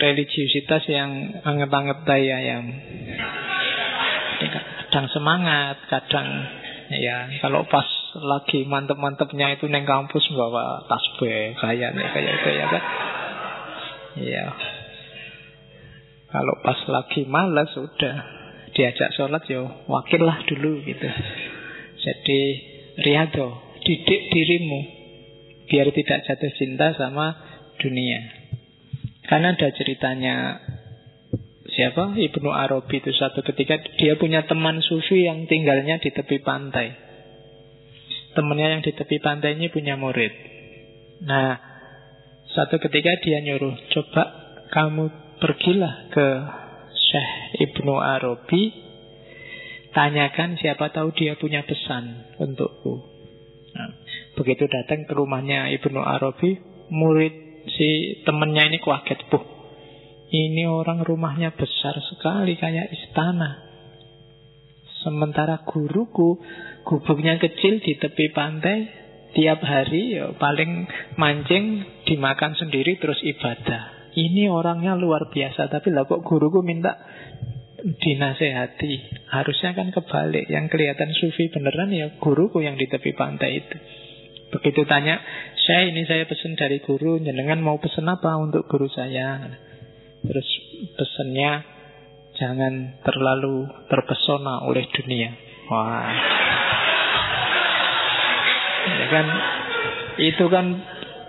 religiusitas 0.02 0.82
yang 0.90 1.42
anget-anget 1.46 1.98
daya 2.02 2.38
yang 2.42 2.64
kadang 4.42 5.06
semangat, 5.14 5.78
kadang 5.86 6.26
ya 6.92 7.40
kalau 7.40 7.64
pas 7.68 7.86
lagi 8.20 8.68
mantep-mantepnya 8.68 9.56
itu 9.56 9.68
neng 9.72 9.88
kampus 9.88 10.28
bawa 10.36 10.84
tasbih 10.84 11.56
kayak 11.56 11.96
nih 11.96 12.06
kayak 12.12 12.32
itu 12.36 12.50
ya 12.52 12.66
kan. 12.68 12.82
Iya. 14.12 14.46
Kalau 16.32 16.54
pas 16.64 16.80
lagi 16.88 17.28
malas 17.28 17.68
sudah 17.72 18.16
diajak 18.72 19.12
sholat 19.16 19.44
ya 19.48 19.64
wakil 19.88 20.20
lah 20.24 20.40
dulu 20.48 20.80
gitu. 20.84 21.08
Jadi 22.02 22.40
riado, 23.04 23.76
didik 23.84 24.32
dirimu 24.32 24.80
biar 25.68 25.88
tidak 25.92 26.24
jatuh 26.24 26.52
cinta 26.56 26.92
sama 26.96 27.36
dunia. 27.80 28.20
Karena 29.28 29.54
ada 29.54 29.68
ceritanya 29.72 30.36
siapa 31.72 32.16
Ibnu 32.16 32.50
Arabi 32.52 33.00
itu 33.00 33.12
satu 33.16 33.40
ketika 33.42 33.80
dia 33.96 34.16
punya 34.20 34.44
teman 34.44 34.80
sufi 34.84 35.24
yang 35.24 35.48
tinggalnya 35.48 35.98
di 35.98 36.12
tepi 36.12 36.40
pantai. 36.44 36.92
Temannya 38.32 38.78
yang 38.78 38.82
di 38.84 38.92
tepi 38.96 39.20
pantai 39.20 39.60
ini 39.60 39.68
punya 39.68 39.96
murid. 40.00 40.32
Nah, 41.28 41.60
satu 42.52 42.80
ketika 42.80 43.20
dia 43.20 43.44
nyuruh, 43.44 43.76
coba 43.92 44.22
kamu 44.72 45.12
pergilah 45.36 46.08
ke 46.08 46.26
Syekh 46.92 47.30
Ibnu 47.68 47.92
Arabi 48.00 48.72
Tanyakan 49.92 50.56
siapa 50.56 50.88
tahu 50.88 51.12
dia 51.12 51.36
punya 51.36 51.60
pesan 51.68 52.32
untukku 52.40 53.04
nah, 53.76 53.90
Begitu 54.40 54.64
datang 54.64 55.04
ke 55.04 55.12
rumahnya 55.12 55.68
Ibnu 55.76 56.00
Arabi 56.00 56.56
Murid 56.88 57.66
si 57.76 58.22
temennya 58.24 58.72
ini 58.72 58.80
kaget 58.80 59.28
Puh, 59.28 59.44
ini 60.32 60.64
orang 60.64 61.04
rumahnya 61.04 61.52
besar 61.52 61.92
sekali 62.08 62.56
kayak 62.56 62.88
istana. 62.88 63.68
Sementara 65.04 65.60
guruku 65.66 66.40
Gubuknya 66.88 67.36
kecil 67.36 67.84
di 67.84 68.00
tepi 68.00 68.32
pantai 68.32 68.88
Tiap 69.36 69.60
hari 69.60 70.16
ya 70.16 70.32
paling 70.40 70.88
mancing 71.20 71.84
Dimakan 72.08 72.56
sendiri 72.56 72.96
terus 72.96 73.20
ibadah. 73.20 74.14
Ini 74.16 74.48
orangnya 74.48 74.96
luar 74.96 75.28
biasa 75.28 75.68
Tapi 75.68 75.92
lah 75.92 76.08
kok 76.08 76.24
guruku 76.24 76.64
minta 76.64 76.96
dinasehati. 77.82 79.26
Harusnya 79.28 79.76
kan 79.76 79.92
kebalik 79.92 80.48
Yang 80.48 80.72
kelihatan 80.72 81.10
sufi 81.12 81.52
beneran 81.52 81.92
ya 81.92 82.08
guruku 82.16 82.64
yang 82.64 82.80
di 82.80 82.88
tepi 82.88 83.12
pantai 83.12 83.60
itu. 83.60 83.76
Begitu 84.48 84.88
tanya 84.88 85.20
Saya 85.60 85.92
ini 85.92 86.08
saya 86.08 86.24
pesen 86.24 86.56
dari 86.56 86.80
guru 86.80 87.20
Jenengan 87.20 87.60
mau 87.60 87.76
pesen 87.82 88.08
apa 88.08 88.38
untuk 88.40 88.64
guru 88.70 88.88
saya 88.88 89.71
Terus 90.22 90.48
pesennya 90.98 91.62
Jangan 92.32 93.04
terlalu 93.04 93.68
terpesona 93.86 94.64
oleh 94.64 94.86
dunia 94.90 95.30
Wah 95.68 96.14
Ya 98.82 99.06
kan 99.10 99.26
Itu 100.22 100.44
kan 100.48 100.66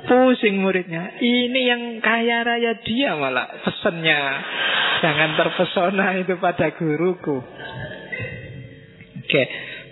Pusing 0.04 0.60
muridnya. 0.60 1.16
Ini 1.24 1.60
yang 1.64 1.82
kaya 2.04 2.44
raya 2.44 2.76
dia 2.84 3.16
malah 3.16 3.64
pesennya. 3.64 4.20
Jangan 5.00 5.30
terpesona 5.40 6.20
itu 6.20 6.36
pada 6.44 6.76
guruku. 6.76 7.40
Oke. 9.24 9.44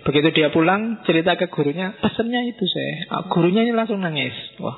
Begitu 0.02 0.28
dia 0.34 0.48
pulang, 0.50 1.00
cerita 1.06 1.38
ke 1.38 1.46
gurunya, 1.46 1.94
pesennya 2.02 2.42
itu 2.44 2.64
saya. 2.66 3.22
Gurunya 3.30 3.62
ini 3.62 3.72
langsung 3.72 4.02
nangis. 4.02 4.34
Wah, 4.58 4.74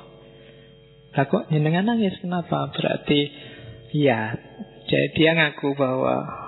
lah 1.17 1.25
kok 1.25 1.49
nangis 1.49 2.13
kenapa? 2.21 2.69
Berarti 2.69 3.19
ya, 3.95 4.35
jadi 4.85 5.07
dia 5.15 5.31
ngaku 5.39 5.73
bahwa 5.79 6.45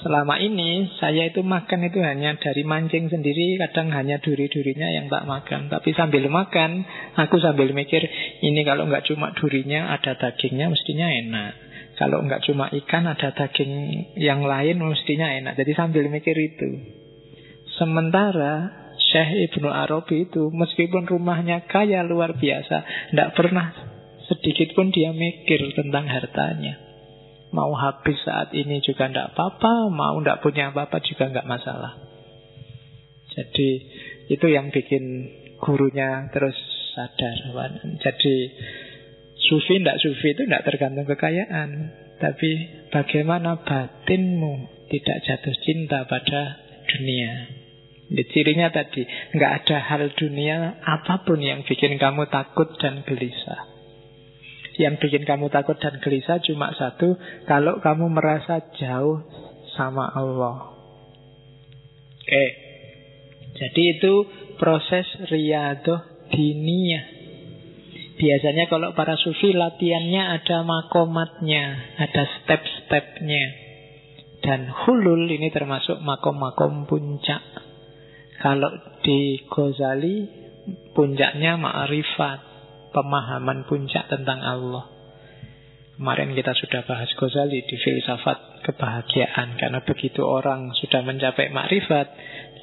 Selama 0.00 0.40
ini 0.40 0.88
saya 0.96 1.28
itu 1.28 1.44
makan 1.44 1.92
itu 1.92 2.00
hanya 2.00 2.32
dari 2.40 2.64
mancing 2.64 3.12
sendiri 3.12 3.60
Kadang 3.60 3.92
hanya 3.92 4.16
duri-durinya 4.16 4.88
yang 4.88 5.12
tak 5.12 5.28
makan. 5.28 5.68
Tapi 5.68 5.92
sambil 5.92 6.24
makan 6.32 6.88
Aku 7.20 7.36
sambil 7.36 7.76
mikir 7.76 8.00
Ini 8.40 8.60
kalau 8.64 8.88
nggak 8.88 9.12
cuma 9.12 9.36
durinya 9.36 9.92
ada 9.92 10.16
dagingnya 10.16 10.72
mestinya 10.72 11.04
enak. 11.04 11.52
Kalau 12.00 12.24
nggak 12.24 12.48
cuma 12.48 12.72
ikan 12.72 13.04
ada 13.12 13.28
daging 13.36 13.72
yang 14.16 14.40
lain 14.40 14.80
mestinya 14.80 15.36
enak. 15.36 15.60
Jadi 15.60 15.72
sambil 15.76 16.08
mikir 16.08 16.32
itu. 16.32 16.80
Sementara 17.76 18.72
Syekh 18.96 19.52
Ibnu 19.52 19.68
Arabi 19.68 20.28
itu 20.28 20.48
Meskipun 20.48 21.08
rumahnya 21.08 21.64
kaya 21.64 22.04
luar 22.04 22.36
biasa 22.36 23.08
Tidak 23.12 23.30
pernah 23.32 23.89
sedikit 24.30 24.78
pun 24.78 24.94
dia 24.94 25.10
mikir 25.10 25.74
tentang 25.74 26.06
hartanya 26.06 26.90
Mau 27.50 27.74
habis 27.74 28.14
saat 28.22 28.54
ini 28.54 28.78
juga 28.78 29.10
tidak 29.10 29.34
apa-apa, 29.34 29.90
mau 29.90 30.22
tidak 30.22 30.38
punya 30.38 30.70
apa-apa 30.70 31.02
juga 31.02 31.34
nggak 31.34 31.50
masalah. 31.50 31.98
Jadi 33.34 33.68
itu 34.30 34.46
yang 34.46 34.70
bikin 34.70 35.02
gurunya 35.58 36.30
terus 36.30 36.54
sadar. 36.94 37.34
Jadi 37.98 38.34
sufi 39.50 39.82
tidak 39.82 39.98
sufi 39.98 40.30
itu 40.30 40.46
tidak 40.46 40.62
tergantung 40.62 41.10
kekayaan, 41.10 41.70
tapi 42.22 42.50
bagaimana 42.94 43.66
batinmu 43.66 44.86
tidak 44.86 45.18
jatuh 45.26 45.56
cinta 45.66 46.06
pada 46.06 46.54
dunia. 46.86 47.58
Di 48.10 48.26
cirinya 48.30 48.70
tadi, 48.70 49.06
nggak 49.06 49.52
ada 49.62 49.76
hal 49.90 50.02
dunia 50.14 50.82
apa 50.82 51.26
pun 51.26 51.38
yang 51.42 51.66
bikin 51.66 51.98
kamu 51.98 52.30
takut 52.30 52.78
dan 52.78 53.02
gelisah. 53.06 53.79
Yang 54.80 54.94
bikin 55.04 55.28
kamu 55.28 55.52
takut 55.52 55.76
dan 55.76 56.00
gelisah 56.00 56.40
cuma 56.40 56.72
satu, 56.72 57.20
kalau 57.44 57.84
kamu 57.84 58.08
merasa 58.08 58.64
jauh 58.80 59.20
sama 59.76 60.08
Allah. 60.08 60.72
Oke. 62.16 62.46
Jadi 63.60 63.82
itu 64.00 64.14
proses 64.56 65.04
riadoh 65.28 66.00
diniyah. 66.32 67.04
Biasanya 68.16 68.72
kalau 68.72 68.96
para 68.96 69.20
sufi 69.20 69.52
latihannya 69.52 70.40
ada 70.40 70.64
makomatnya, 70.64 71.96
ada 72.00 72.22
step-stepnya. 72.40 73.44
Dan 74.40 74.64
hulul 74.68 75.28
ini 75.28 75.52
termasuk 75.52 76.00
makom-makom 76.00 76.88
puncak. 76.88 77.44
Kalau 78.40 78.72
di 79.04 79.44
Ghazali 79.44 80.24
puncaknya 80.96 81.60
ma'rifat 81.60 82.49
pemahaman 82.90 83.66
puncak 83.66 84.10
tentang 84.10 84.42
Allah. 84.42 85.00
Kemarin 86.00 86.32
kita 86.32 86.56
sudah 86.56 86.80
bahas 86.88 87.12
Ghazali 87.12 87.60
di 87.68 87.76
filsafat 87.76 88.64
kebahagiaan 88.64 89.60
karena 89.60 89.84
begitu 89.84 90.24
orang 90.24 90.72
sudah 90.80 91.04
mencapai 91.04 91.52
makrifat, 91.52 92.08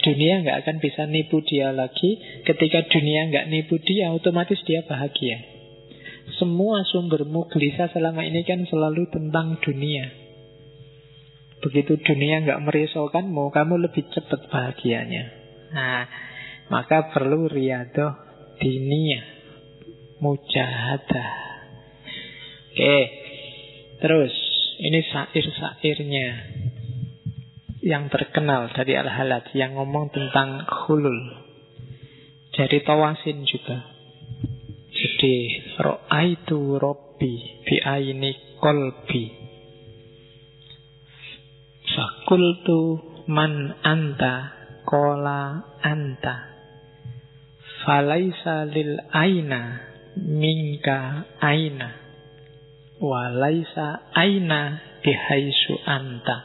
dunia 0.02 0.42
nggak 0.42 0.66
akan 0.66 0.78
bisa 0.82 1.06
nipu 1.06 1.46
dia 1.46 1.70
lagi. 1.70 2.18
Ketika 2.42 2.90
dunia 2.90 3.30
nggak 3.30 3.46
nipu 3.54 3.78
dia, 3.78 4.10
otomatis 4.10 4.58
dia 4.66 4.82
bahagia. 4.90 5.38
Semua 6.42 6.82
sumbermu 6.90 7.46
gelisah 7.54 7.94
selama 7.94 8.26
ini 8.26 8.42
kan 8.42 8.66
selalu 8.66 9.06
tentang 9.14 9.62
dunia. 9.62 10.10
Begitu 11.62 11.94
dunia 12.02 12.42
nggak 12.42 12.62
merisaukanmu, 12.66 13.54
kamu 13.54 13.86
lebih 13.86 14.02
cepat 14.18 14.50
bahagianya. 14.50 15.24
Nah, 15.78 16.10
maka 16.74 17.14
perlu 17.14 17.46
riadoh 17.46 18.18
diniyah 18.58 19.37
mujahadah. 20.22 21.32
Oke. 22.74 23.00
Terus 23.98 24.34
ini 24.78 25.02
sair-sairnya 25.10 26.28
yang 27.82 28.14
terkenal 28.14 28.70
dari 28.76 28.94
Al-Halat 28.94 29.50
yang 29.58 29.74
ngomong 29.74 30.14
tentang 30.14 30.70
hulul. 30.86 31.18
Jadi 32.54 32.86
tawasin 32.86 33.42
juga. 33.46 33.90
Jadi 34.94 35.36
ro'aitu 35.82 36.78
robbi 36.78 37.64
bi'aini 37.66 38.62
kolbi. 38.62 39.26
Fakultu 41.98 43.02
man 43.26 43.82
anta 43.82 44.54
kola 44.86 45.66
anta 45.82 46.36
Falaisa 47.82 48.68
lil 48.68 49.00
aina 49.16 49.87
minka 50.26 51.30
aina. 51.38 51.94
Walaisa 52.98 54.10
aina 54.18 54.82
bihaisu 55.06 55.78
anta. 55.86 56.38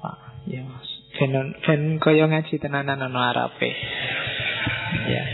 Wah, 0.00 0.40
ya 0.48 0.64
mas. 0.64 0.88
Ben, 1.14 1.30
ben 1.62 1.82
kaya 2.00 2.26
ngaji 2.26 2.58
tenanan 2.58 3.04
ono 3.06 3.20
Arabe. 3.20 3.70
Ya. 5.04 5.24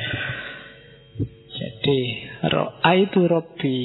Jadi, 1.60 2.00
ro'aitu 2.50 3.28
Robbi, 3.28 3.78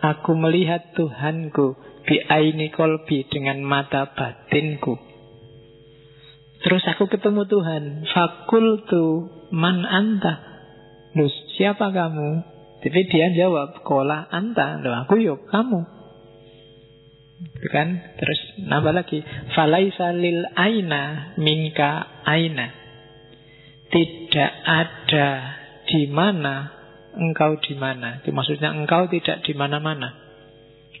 aku 0.00 0.32
melihat 0.38 0.94
Tuhanku 0.94 1.76
bi 2.06 2.20
aini 2.28 2.70
kolbi 2.70 3.26
dengan 3.26 3.60
mata 3.64 4.14
batinku. 4.14 4.96
Terus 6.62 6.84
aku 6.86 7.10
ketemu 7.10 7.42
Tuhan. 7.50 8.06
Fakultu 8.06 9.28
man 9.50 9.82
anta. 9.82 10.38
Lu 11.18 11.26
siapa 11.58 11.90
kamu? 11.90 12.51
Tapi 12.82 13.00
dia 13.06 13.30
jawab, 13.30 13.86
kola 13.86 14.26
anta. 14.26 14.82
Loh, 14.82 15.06
aku 15.06 15.22
yuk 15.22 15.46
kamu. 15.46 15.86
Itu 17.42 17.68
kan? 17.70 18.18
Terus 18.18 18.40
nambah 18.66 18.90
lagi. 18.90 19.22
Falaisa 19.54 20.10
lil 20.14 20.42
aina 20.58 21.34
minka 21.38 22.22
aina. 22.26 22.74
Tidak 23.86 24.52
ada 24.66 25.28
di 25.86 26.10
mana 26.10 26.74
engkau 27.14 27.58
di 27.62 27.78
mana. 27.78 28.18
Itu 28.22 28.34
maksudnya 28.34 28.74
engkau 28.74 29.06
tidak 29.06 29.46
di 29.46 29.54
mana-mana. 29.54 30.18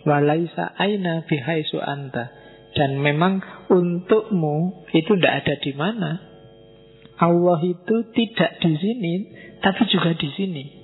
Walaisa 0.06 0.78
aina 0.78 1.26
bihaisu 1.26 1.82
anta. 1.82 2.30
Dan 2.78 3.02
memang 3.02 3.42
untukmu 3.68 4.86
itu 4.94 5.18
tidak 5.18 5.44
ada 5.44 5.54
di 5.60 5.72
mana. 5.74 6.10
Allah 7.22 7.60
itu 7.62 7.96
tidak 8.16 8.58
di 8.58 8.72
sini, 8.78 9.14
tapi 9.60 9.82
juga 9.86 10.16
di 10.16 10.28
sini. 10.32 10.81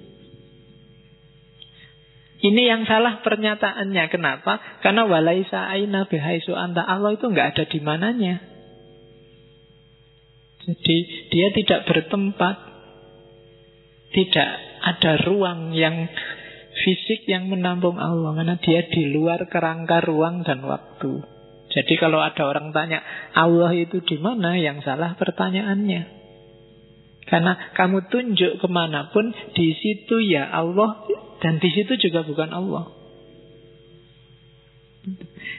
Ini 2.39 2.63
yang 2.71 2.87
salah 2.87 3.19
pernyataannya. 3.27 4.05
Kenapa? 4.15 4.63
Karena 4.79 5.11
walaisa 5.11 5.67
aina 5.67 6.07
bihaisu 6.07 6.55
anta. 6.55 6.87
Allah 6.87 7.19
itu 7.19 7.27
nggak 7.27 7.49
ada 7.55 7.65
di 7.67 7.79
mananya. 7.83 8.39
Jadi 10.63 10.97
dia 11.35 11.49
tidak 11.51 11.81
bertempat. 11.91 12.57
Tidak 14.09 14.51
ada 14.87 15.13
ruang 15.27 15.75
yang 15.75 16.07
fisik 16.79 17.27
yang 17.27 17.51
menampung 17.51 17.99
Allah. 17.99 18.39
Karena 18.39 18.57
dia 18.63 18.87
di 18.87 19.11
luar 19.11 19.51
kerangka 19.51 19.99
ruang 20.07 20.47
dan 20.47 20.63
waktu. 20.63 21.39
Jadi 21.69 21.95
kalau 22.01 22.23
ada 22.23 22.49
orang 22.49 22.73
tanya 22.73 23.05
Allah 23.37 23.75
itu 23.77 24.01
di 24.01 24.17
mana, 24.17 24.57
yang 24.57 24.81
salah 24.81 25.19
pertanyaannya. 25.21 26.17
Karena 27.29 27.77
kamu 27.77 28.09
tunjuk 28.09 28.57
ke 28.57 28.69
mana 28.73 29.13
pun, 29.13 29.29
di 29.53 29.77
situ 29.77 30.17
ya 30.33 30.49
Allah, 30.49 31.05
dan 31.39 31.63
di 31.63 31.71
situ 31.71 31.95
juga 31.99 32.27
bukan 32.27 32.51
Allah. 32.51 32.85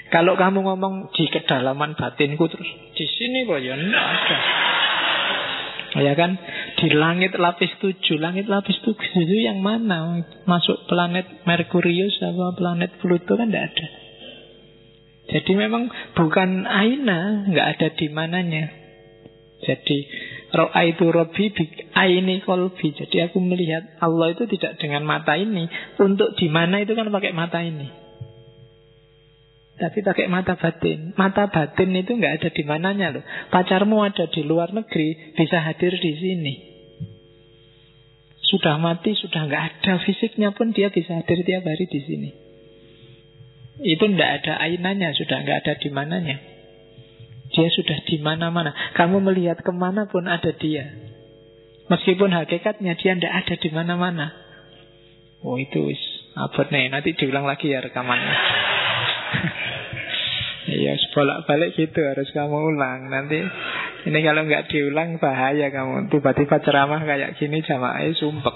Kalau 0.10 0.34
kamu 0.36 0.66
ngomong 0.66 1.14
di 1.14 1.26
kedalaman 1.30 1.96
batinku 1.98 2.50
terus 2.50 2.70
di 2.98 3.06
sini 3.06 3.46
kok 3.46 3.62
ya 3.62 3.78
ada. 3.78 4.38
Ya 5.90 6.14
kan 6.14 6.38
di 6.78 6.88
langit 6.94 7.34
lapis 7.34 7.74
tujuh, 7.82 8.22
langit 8.22 8.46
lapis 8.46 8.78
tujuh 8.86 9.26
itu 9.26 9.36
yang 9.42 9.58
mana? 9.66 10.22
Masuk 10.46 10.86
planet 10.86 11.46
Merkurius 11.50 12.22
apa 12.22 12.54
planet 12.54 13.02
Pluto 13.02 13.34
kan 13.34 13.50
tidak 13.50 13.74
ada. 13.74 13.88
Jadi 15.30 15.52
memang 15.54 15.90
bukan 16.18 16.66
aina, 16.66 17.46
nggak 17.50 17.68
ada 17.78 17.88
di 17.94 18.08
mananya. 18.10 18.66
Jadi 19.62 19.98
itu 20.50 21.06
robi 21.14 21.54
aini 21.94 22.42
kolbi. 22.42 22.88
Jadi 22.98 23.18
aku 23.30 23.38
melihat 23.38 23.86
Allah 24.02 24.34
itu 24.34 24.50
tidak 24.50 24.82
dengan 24.82 25.06
mata 25.06 25.38
ini. 25.38 25.70
Untuk 26.02 26.34
di 26.38 26.50
mana 26.50 26.82
itu 26.82 26.98
kan 26.98 27.10
pakai 27.14 27.34
mata 27.34 27.62
ini. 27.62 27.88
Tapi 29.80 30.04
pakai 30.04 30.28
mata 30.28 30.60
batin. 30.60 31.16
Mata 31.16 31.48
batin 31.48 31.96
itu 31.96 32.12
nggak 32.12 32.44
ada 32.44 32.50
di 32.52 32.64
mananya 32.68 33.16
loh. 33.16 33.24
Pacarmu 33.54 34.04
ada 34.04 34.28
di 34.28 34.44
luar 34.44 34.76
negeri, 34.76 35.38
bisa 35.40 35.64
hadir 35.64 35.96
di 35.96 36.12
sini. 36.20 36.56
Sudah 38.50 38.76
mati, 38.76 39.16
sudah 39.16 39.48
nggak 39.48 39.64
ada 39.64 39.94
fisiknya 40.04 40.52
pun 40.52 40.76
dia 40.76 40.92
bisa 40.92 41.16
hadir 41.16 41.46
tiap 41.48 41.64
hari 41.64 41.86
di 41.88 42.02
sini. 42.04 42.30
Itu 43.80 44.04
tidak 44.12 44.44
ada 44.44 44.60
ainanya, 44.60 45.16
sudah 45.16 45.48
nggak 45.48 45.58
ada 45.64 45.74
di 45.80 45.90
mananya. 45.94 46.59
Dia 47.60 47.68
sudah 47.76 48.00
di 48.08 48.24
mana-mana. 48.24 48.72
Kamu 48.96 49.20
melihat 49.20 49.60
ke 49.60 49.72
mana 49.76 50.08
pun 50.08 50.24
ada 50.32 50.56
dia. 50.56 50.96
Meskipun 51.92 52.32
hakikatnya 52.32 52.96
dia 52.96 53.20
tidak 53.20 53.34
ada 53.36 53.56
di 53.60 53.70
mana-mana. 53.76 54.32
Oh 55.44 55.60
itu 55.60 55.92
wis 55.92 56.00
abot 56.40 56.72
nih. 56.72 56.88
Nanti 56.88 57.20
diulang 57.20 57.44
lagi 57.44 57.68
ya 57.68 57.84
rekamannya. 57.84 58.36
Iya, 60.70 61.02
bolak-balik 61.18 61.74
gitu 61.82 61.98
harus 61.98 62.30
kamu 62.30 62.54
ulang. 62.54 63.10
Nanti 63.10 63.42
ini 64.06 64.20
kalau 64.22 64.46
nggak 64.46 64.70
diulang 64.70 65.18
bahaya 65.18 65.74
kamu. 65.74 66.14
Tiba-tiba 66.14 66.62
ceramah 66.62 67.02
kayak 67.10 67.42
gini 67.42 67.66
jamaahnya 67.66 68.14
sumpek. 68.14 68.56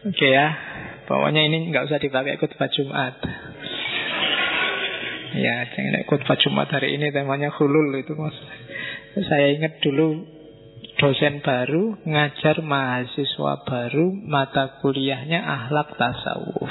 Oke 0.00 0.16
okay, 0.16 0.32
ya. 0.32 0.48
Pokoknya 1.04 1.44
ini 1.44 1.68
nggak 1.68 1.92
usah 1.92 2.00
dipakai 2.00 2.40
khutbah 2.40 2.72
Jumat. 2.72 3.20
Ya, 5.30 5.62
jangan 5.70 6.02
khutbah 6.10 6.34
Jumat 6.42 6.68
hari 6.74 6.98
ini 6.98 7.14
temanya 7.14 7.54
hulul 7.54 7.94
itu 7.94 8.18
mas. 8.18 8.34
Saya 9.30 9.54
ingat 9.54 9.78
dulu 9.78 10.26
dosen 10.98 11.38
baru 11.38 12.02
ngajar 12.02 12.58
mahasiswa 12.66 13.52
baru 13.62 14.10
mata 14.26 14.82
kuliahnya 14.82 15.38
ahlak 15.38 15.94
tasawuf. 15.94 16.70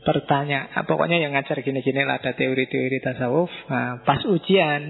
Pertanyaan, 0.00 0.88
pokoknya 0.88 1.20
yang 1.20 1.36
ngajar 1.36 1.60
gini-gini 1.60 2.08
lah 2.08 2.24
ada 2.24 2.32
teori-teori 2.32 2.98
tasawuf. 3.04 3.52
Nah, 3.68 4.00
pas 4.00 4.24
ujian 4.24 4.80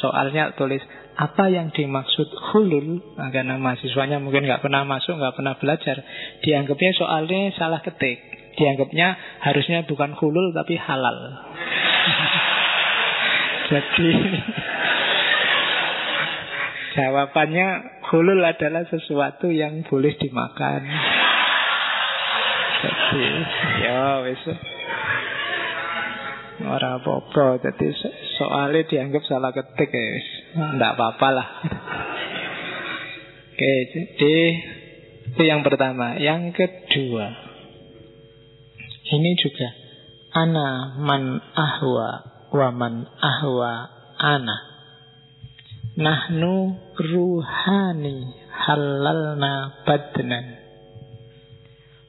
soalnya 0.00 0.56
tulis 0.56 0.80
apa 1.16 1.48
yang 1.48 1.72
dimaksud 1.72 2.28
hulul 2.52 3.16
nah, 3.16 3.32
karena 3.32 3.56
mahasiswanya 3.56 4.20
mungkin 4.20 4.44
nggak 4.44 4.60
pernah 4.60 4.84
masuk 4.84 5.16
nggak 5.16 5.32
pernah 5.32 5.56
belajar 5.56 5.96
dianggapnya 6.44 6.92
soalnya 6.92 7.56
salah 7.56 7.80
ketik 7.80 8.35
dianggapnya 8.56 9.08
harusnya 9.44 9.84
bukan 9.84 10.16
hulul 10.16 10.50
tapi 10.56 10.74
halal. 10.80 11.16
Jadi 13.70 14.10
jawabannya 16.96 17.68
hulul 18.08 18.40
adalah 18.40 18.88
sesuatu 18.88 19.52
yang 19.52 19.84
boleh 19.84 20.16
dimakan. 20.16 20.80
Jadi 22.80 23.24
ya 23.84 24.24
wis. 24.24 24.42
Orang 26.56 27.04
apa-apa. 27.04 27.60
Jadi 27.60 27.92
soalnya 28.40 28.88
dianggap 28.88 29.22
salah 29.28 29.52
ketik 29.52 29.92
ya 29.92 30.08
Tidak 30.56 30.90
apa-apa 30.96 31.28
lah. 31.28 31.48
Oke 33.52 33.72
jadi 33.92 34.36
Itu 35.36 35.42
yang 35.44 35.60
pertama. 35.60 36.16
Yang 36.16 36.56
kedua 36.56 37.45
Ini 39.06 39.30
juga 39.38 39.68
Ana 40.36 40.98
man 40.98 41.40
ahwa 41.54 42.36
Wa 42.52 42.70
man 42.70 43.10
ahwa 43.18 43.90
ana. 44.16 44.56
Nahnu 45.96 46.76
ruhani 46.94 48.16
halalna 48.52 49.82
badnan. 49.82 50.46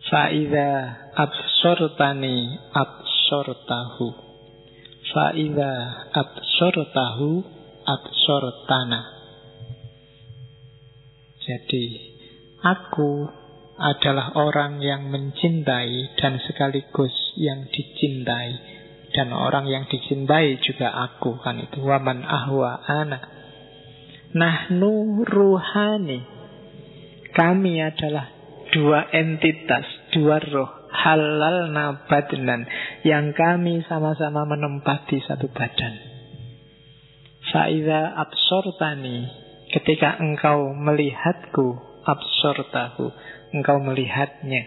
Fa'idha 0.08 0.72
absortani 1.16 2.60
absortahu. 2.76 4.08
Fa'idha 5.12 5.74
absortahu 6.16 7.44
absortana. 7.88 9.02
Jadi 11.48 11.86
aku 12.60 13.32
adalah 13.78 14.34
orang 14.34 14.82
yang 14.82 15.14
mencintai 15.14 16.18
dan 16.18 16.42
sekaligus 16.42 17.14
yang 17.38 17.70
dicintai. 17.70 18.78
Dan 19.14 19.32
orang 19.32 19.70
yang 19.70 19.88
dicintai 19.88 20.60
juga 20.66 20.92
aku 20.92 21.40
kan 21.40 21.62
itu. 21.62 21.80
Waman 21.80 22.26
ahwa 22.26 22.82
ana. 22.84 23.20
Nahnu 24.36 25.24
ruhani. 25.24 26.20
Kami 27.32 27.74
adalah 27.80 28.34
dua 28.74 29.08
entitas 29.14 29.86
dua 30.12 30.42
roh. 30.42 30.70
Halal 30.88 31.70
nabadnan 31.72 32.66
yang 33.06 33.36
kami 33.38 33.86
sama-sama 33.86 34.50
menempati 34.50 35.22
satu 35.22 35.46
badan. 35.54 35.94
Faiza 37.54 38.18
absortani. 38.18 39.30
Ketika 39.68 40.18
engkau 40.18 40.74
melihatku 40.74 41.78
absortahu 42.08 43.12
engkau 43.54 43.80
melihatnya. 43.80 44.64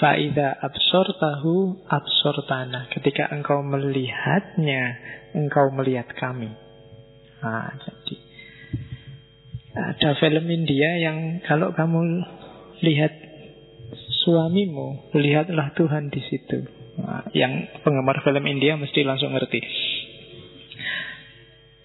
Faiza 0.00 0.56
absortahu 0.64 1.84
absortana 1.90 2.88
ketika 2.94 3.28
engkau 3.34 3.60
melihatnya 3.60 4.96
engkau 5.36 5.68
melihat 5.74 6.08
kami. 6.16 6.50
Nah, 7.40 7.72
jadi 7.80 8.16
Ada 9.70 10.18
film 10.18 10.50
India 10.50 10.98
yang 10.98 11.46
kalau 11.46 11.70
kamu 11.70 12.26
lihat 12.82 13.14
suamimu, 14.26 15.14
lihatlah 15.14 15.70
Tuhan 15.78 16.10
di 16.10 16.18
situ. 16.26 16.66
Nah, 16.98 17.30
yang 17.30 17.70
penggemar 17.86 18.18
film 18.26 18.44
India 18.50 18.74
mesti 18.74 19.06
langsung 19.06 19.30
ngerti. 19.30 19.62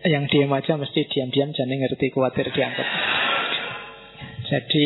Yang 0.06 0.24
diam 0.34 0.54
aja 0.54 0.82
mesti 0.82 1.02
diam-diam 1.14 1.54
jadi 1.54 1.76
ngerti 1.78 2.10
khawatir 2.10 2.50
diangkat. 2.50 2.88
Jadi 4.50 4.86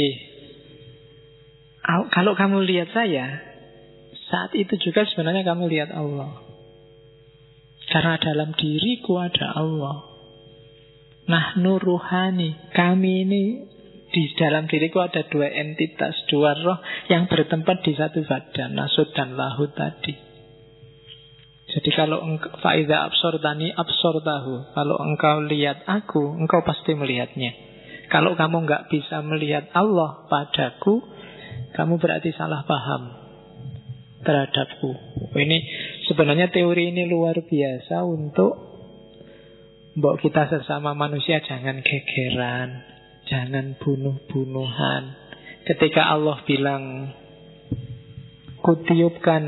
kalau 1.86 2.36
kamu 2.36 2.64
lihat 2.68 2.92
saya, 2.92 3.40
saat 4.30 4.52
itu 4.54 4.78
juga 4.80 5.08
sebenarnya 5.10 5.48
kamu 5.48 5.66
lihat 5.72 5.90
Allah. 5.96 6.44
Karena 7.90 8.22
dalam 8.22 8.54
diriku 8.54 9.18
ada 9.18 9.58
Allah. 9.58 10.06
Nah 11.26 11.58
nuruhani, 11.58 12.74
kami 12.74 13.26
ini 13.26 13.44
di 14.10 14.24
dalam 14.38 14.66
diriku 14.70 15.02
ada 15.02 15.26
dua 15.30 15.50
entitas, 15.50 16.14
dua 16.30 16.58
roh 16.58 16.78
yang 17.10 17.26
bertempat 17.30 17.82
di 17.86 17.94
satu 17.98 18.22
badan, 18.26 18.78
nasud 18.78 19.10
dan 19.18 19.34
lahut 19.34 19.74
tadi. 19.74 20.30
Jadi 21.70 21.90
kalau 21.94 22.26
faida 22.66 23.06
absordani 23.06 23.70
absordahu. 23.70 24.74
Kalau 24.74 24.98
engkau 25.06 25.46
lihat 25.46 25.86
aku, 25.86 26.34
engkau 26.42 26.66
pasti 26.66 26.98
melihatnya. 26.98 27.54
Kalau 28.10 28.34
kamu 28.34 28.66
nggak 28.66 28.90
bisa 28.90 29.22
melihat 29.22 29.70
Allah 29.78 30.26
padaku, 30.26 30.98
kamu 31.80 31.96
berarti 31.96 32.36
salah 32.36 32.68
paham 32.68 33.08
terhadapku. 34.28 34.92
Ini 35.32 35.58
sebenarnya 36.12 36.52
teori 36.52 36.92
ini 36.92 37.08
luar 37.08 37.40
biasa 37.40 38.04
untuk 38.04 38.68
Mbok 39.96 40.20
kita 40.20 40.52
sesama 40.52 40.92
manusia 40.92 41.40
jangan 41.40 41.80
gegeran, 41.80 42.84
jangan 43.32 43.80
bunuh-bunuhan. 43.80 45.04
Ketika 45.68 46.16
Allah 46.16 46.40
bilang, 46.44 47.16
kutiupkan 48.60 49.44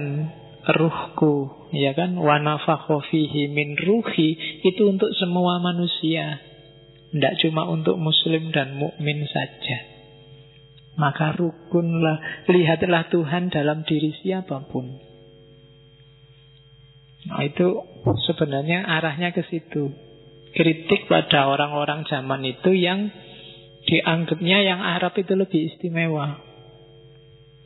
ruhku 0.76 1.68
ya 1.76 1.92
kan 1.92 2.16
wanafakho 2.16 3.04
fihi 3.12 3.52
min 3.52 3.76
ruhi 3.76 4.62
itu 4.64 4.82
untuk 4.88 5.12
semua 5.20 5.60
manusia 5.60 6.40
tidak 7.12 7.34
cuma 7.44 7.68
untuk 7.68 8.00
muslim 8.00 8.56
dan 8.56 8.80
mukmin 8.80 9.26
saja 9.28 9.91
maka 11.00 11.36
rukunlah 11.36 12.48
lihatlah 12.52 13.08
Tuhan 13.08 13.54
dalam 13.54 13.88
diri 13.88 14.12
siapa 14.20 14.68
pun 14.68 15.00
nah 17.22 17.42
itu 17.46 17.68
sebenarnya 18.28 18.84
arahnya 18.88 19.32
ke 19.32 19.46
situ 19.48 19.94
kritik 20.52 21.08
pada 21.08 21.48
orang-orang 21.48 22.04
zaman 22.10 22.44
itu 22.44 22.76
yang 22.76 23.14
dianggapnya 23.88 24.62
yang 24.62 24.82
Arab 24.82 25.16
itu 25.18 25.34
lebih 25.34 25.74
istimewa 25.74 26.52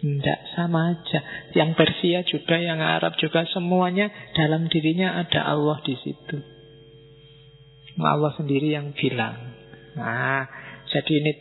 tidak 0.06 0.40
sama 0.54 0.94
aja. 0.94 1.20
Yang 1.58 1.72
Persia 1.82 2.20
juga, 2.28 2.62
yang 2.62 2.78
Arab 2.78 3.18
juga, 3.18 3.42
semuanya 3.50 4.14
dalam 4.38 4.70
dirinya 4.70 5.18
ada 5.18 5.50
Allah 5.50 5.82
di 5.82 5.98
situ. 5.98 6.38
Allah 7.98 8.30
sendiri 8.38 8.76
yang 8.76 8.94
bilang. 8.94 9.56
Nah, 9.98 10.46
jadi 10.92 11.14
ini 11.26 11.32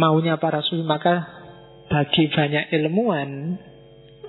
maunya 0.00 0.40
para 0.40 0.64
sufi 0.64 0.80
maka 0.80 1.28
bagi 1.92 2.32
banyak 2.32 2.72
ilmuwan 2.80 3.60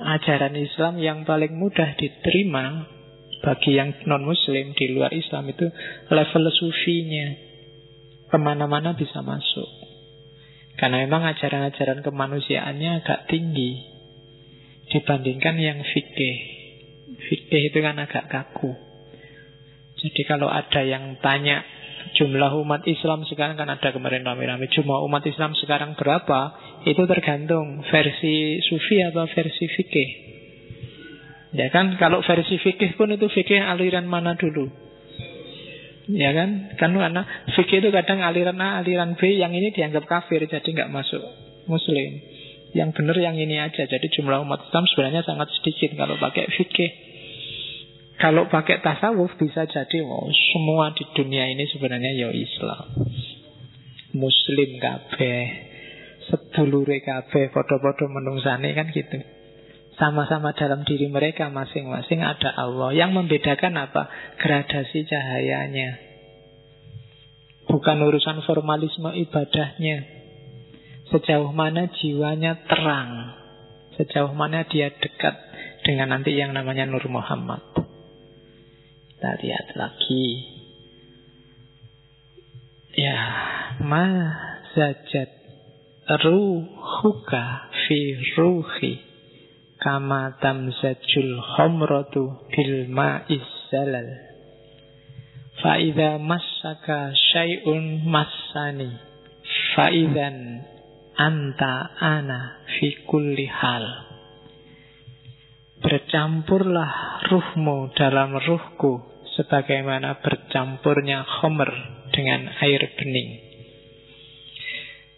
ajaran 0.02 0.60
Islam 0.60 1.00
yang 1.00 1.24
paling 1.24 1.56
mudah 1.56 1.96
diterima 1.96 2.92
bagi 3.40 3.80
yang 3.80 3.96
non 4.04 4.28
muslim 4.28 4.76
di 4.76 4.86
luar 4.92 5.16
Islam 5.16 5.48
itu 5.48 5.72
level 6.12 6.46
sufinya 6.52 7.28
ke 8.28 8.38
mana-mana 8.38 8.92
bisa 8.92 9.24
masuk 9.24 9.70
karena 10.76 11.06
memang 11.06 11.24
ajaran-ajaran 11.30 12.02
kemanusiaannya 12.02 13.06
agak 13.06 13.30
tinggi 13.30 13.92
dibandingkan 14.92 15.56
yang 15.62 15.80
fikih. 15.86 16.38
Fikih 17.22 17.62
itu 17.72 17.80
kan 17.80 17.96
agak 18.02 18.28
kaku. 18.28 18.76
Jadi 20.02 20.22
kalau 20.28 20.52
ada 20.52 20.82
yang 20.84 21.22
tanya 21.22 21.64
jumlah 22.22 22.54
umat 22.62 22.86
Islam 22.86 23.26
sekarang 23.26 23.58
kan 23.58 23.66
ada 23.66 23.90
kemarin 23.90 24.22
rame-rame 24.22 24.70
jumlah 24.70 25.02
umat 25.10 25.26
Islam 25.26 25.58
sekarang 25.58 25.98
berapa 25.98 26.54
itu 26.86 27.02
tergantung 27.10 27.82
versi 27.90 28.62
sufi 28.62 29.02
atau 29.02 29.26
versi 29.26 29.66
fikih 29.66 30.10
ya 31.58 31.74
kan 31.74 31.98
kalau 31.98 32.22
versi 32.22 32.62
fikih 32.62 32.94
pun 32.94 33.10
itu 33.10 33.26
fikih 33.26 33.58
aliran 33.58 34.06
mana 34.06 34.38
dulu 34.38 34.70
Ya 36.12 36.36
kan? 36.36 36.76
Kan 36.76 36.92
karena 36.98 37.24
fikih 37.56 37.80
itu 37.80 37.90
kadang 37.94 38.20
aliran 38.20 38.60
A, 38.60 38.84
aliran 38.84 39.16
B, 39.16 39.38
yang 39.38 39.56
ini 39.56 39.72
dianggap 39.72 40.10
kafir, 40.10 40.44
jadi 40.44 40.66
nggak 40.66 40.92
masuk 40.92 41.22
Muslim. 41.72 42.20
Yang 42.76 42.90
benar 43.00 43.16
yang 43.20 43.36
ini 43.40 43.60
aja. 43.60 43.88
Jadi 43.88 44.08
jumlah 44.12 44.44
umat 44.44 44.66
Islam 44.68 44.88
sebenarnya 44.92 45.24
sangat 45.24 45.52
sedikit 45.60 45.96
kalau 45.96 46.20
pakai 46.20 46.52
fikih. 46.52 47.11
Kalau 48.22 48.46
pakai 48.54 48.86
tasawuf 48.86 49.34
bisa 49.42 49.66
jadi 49.66 49.98
wow, 50.06 50.30
semua 50.54 50.94
di 50.94 51.02
dunia 51.18 51.50
ini 51.50 51.66
sebenarnya 51.66 52.14
ya 52.14 52.30
Islam. 52.30 53.10
Muslim 54.14 54.78
kabeh, 54.78 55.42
sedulure 56.30 57.02
kabeh, 57.02 57.50
foto-foto 57.50 58.06
menungsane 58.06 58.78
kan 58.78 58.94
gitu. 58.94 59.18
Sama-sama 59.98 60.54
dalam 60.54 60.86
diri 60.86 61.10
mereka 61.10 61.50
masing-masing 61.50 62.22
ada 62.22 62.54
Allah. 62.54 62.94
Yang 62.94 63.12
membedakan 63.18 63.74
apa? 63.90 64.06
Gradasi 64.38 65.02
cahayanya. 65.10 65.98
Bukan 67.66 67.98
urusan 68.06 68.46
formalisme 68.46 69.18
ibadahnya. 69.18 69.98
Sejauh 71.10 71.50
mana 71.50 71.90
jiwanya 71.90 72.70
terang. 72.70 73.34
Sejauh 73.98 74.32
mana 74.38 74.62
dia 74.70 74.94
dekat 74.94 75.36
dengan 75.86 76.18
nanti 76.18 76.38
yang 76.38 76.54
namanya 76.54 76.86
Nur 76.88 77.04
Muhammad. 77.10 77.71
Kita 79.22 79.38
lihat 79.38 79.78
lagi. 79.78 80.26
Ya, 82.98 83.22
ma 83.86 84.10
zajat 84.74 85.30
ruhuka 86.26 87.70
fi 87.86 88.18
ruhi 88.34 88.98
kama 89.78 90.42
tamzajul 90.42 91.38
khomratu 91.38 92.50
bil 92.50 92.90
ma'is 92.90 93.46
zalal 93.70 94.10
fa 95.62 95.78
idza 95.78 96.18
massaka 96.18 97.14
syai'un 97.14 98.02
massani 98.02 98.90
fa 99.78 99.94
idzan 99.94 100.66
anta 101.14 101.94
ana 102.02 102.66
fi 102.74 103.06
kulli 103.06 103.46
hal 103.46 103.86
bercampurlah 105.86 107.22
ruhmu 107.30 107.94
dalam 107.94 108.42
ruhku 108.42 109.11
sebagaimana 109.42 110.22
bercampurnya 110.22 111.26
khomer 111.26 111.74
dengan 112.14 112.46
air 112.62 112.86
bening 113.02 113.50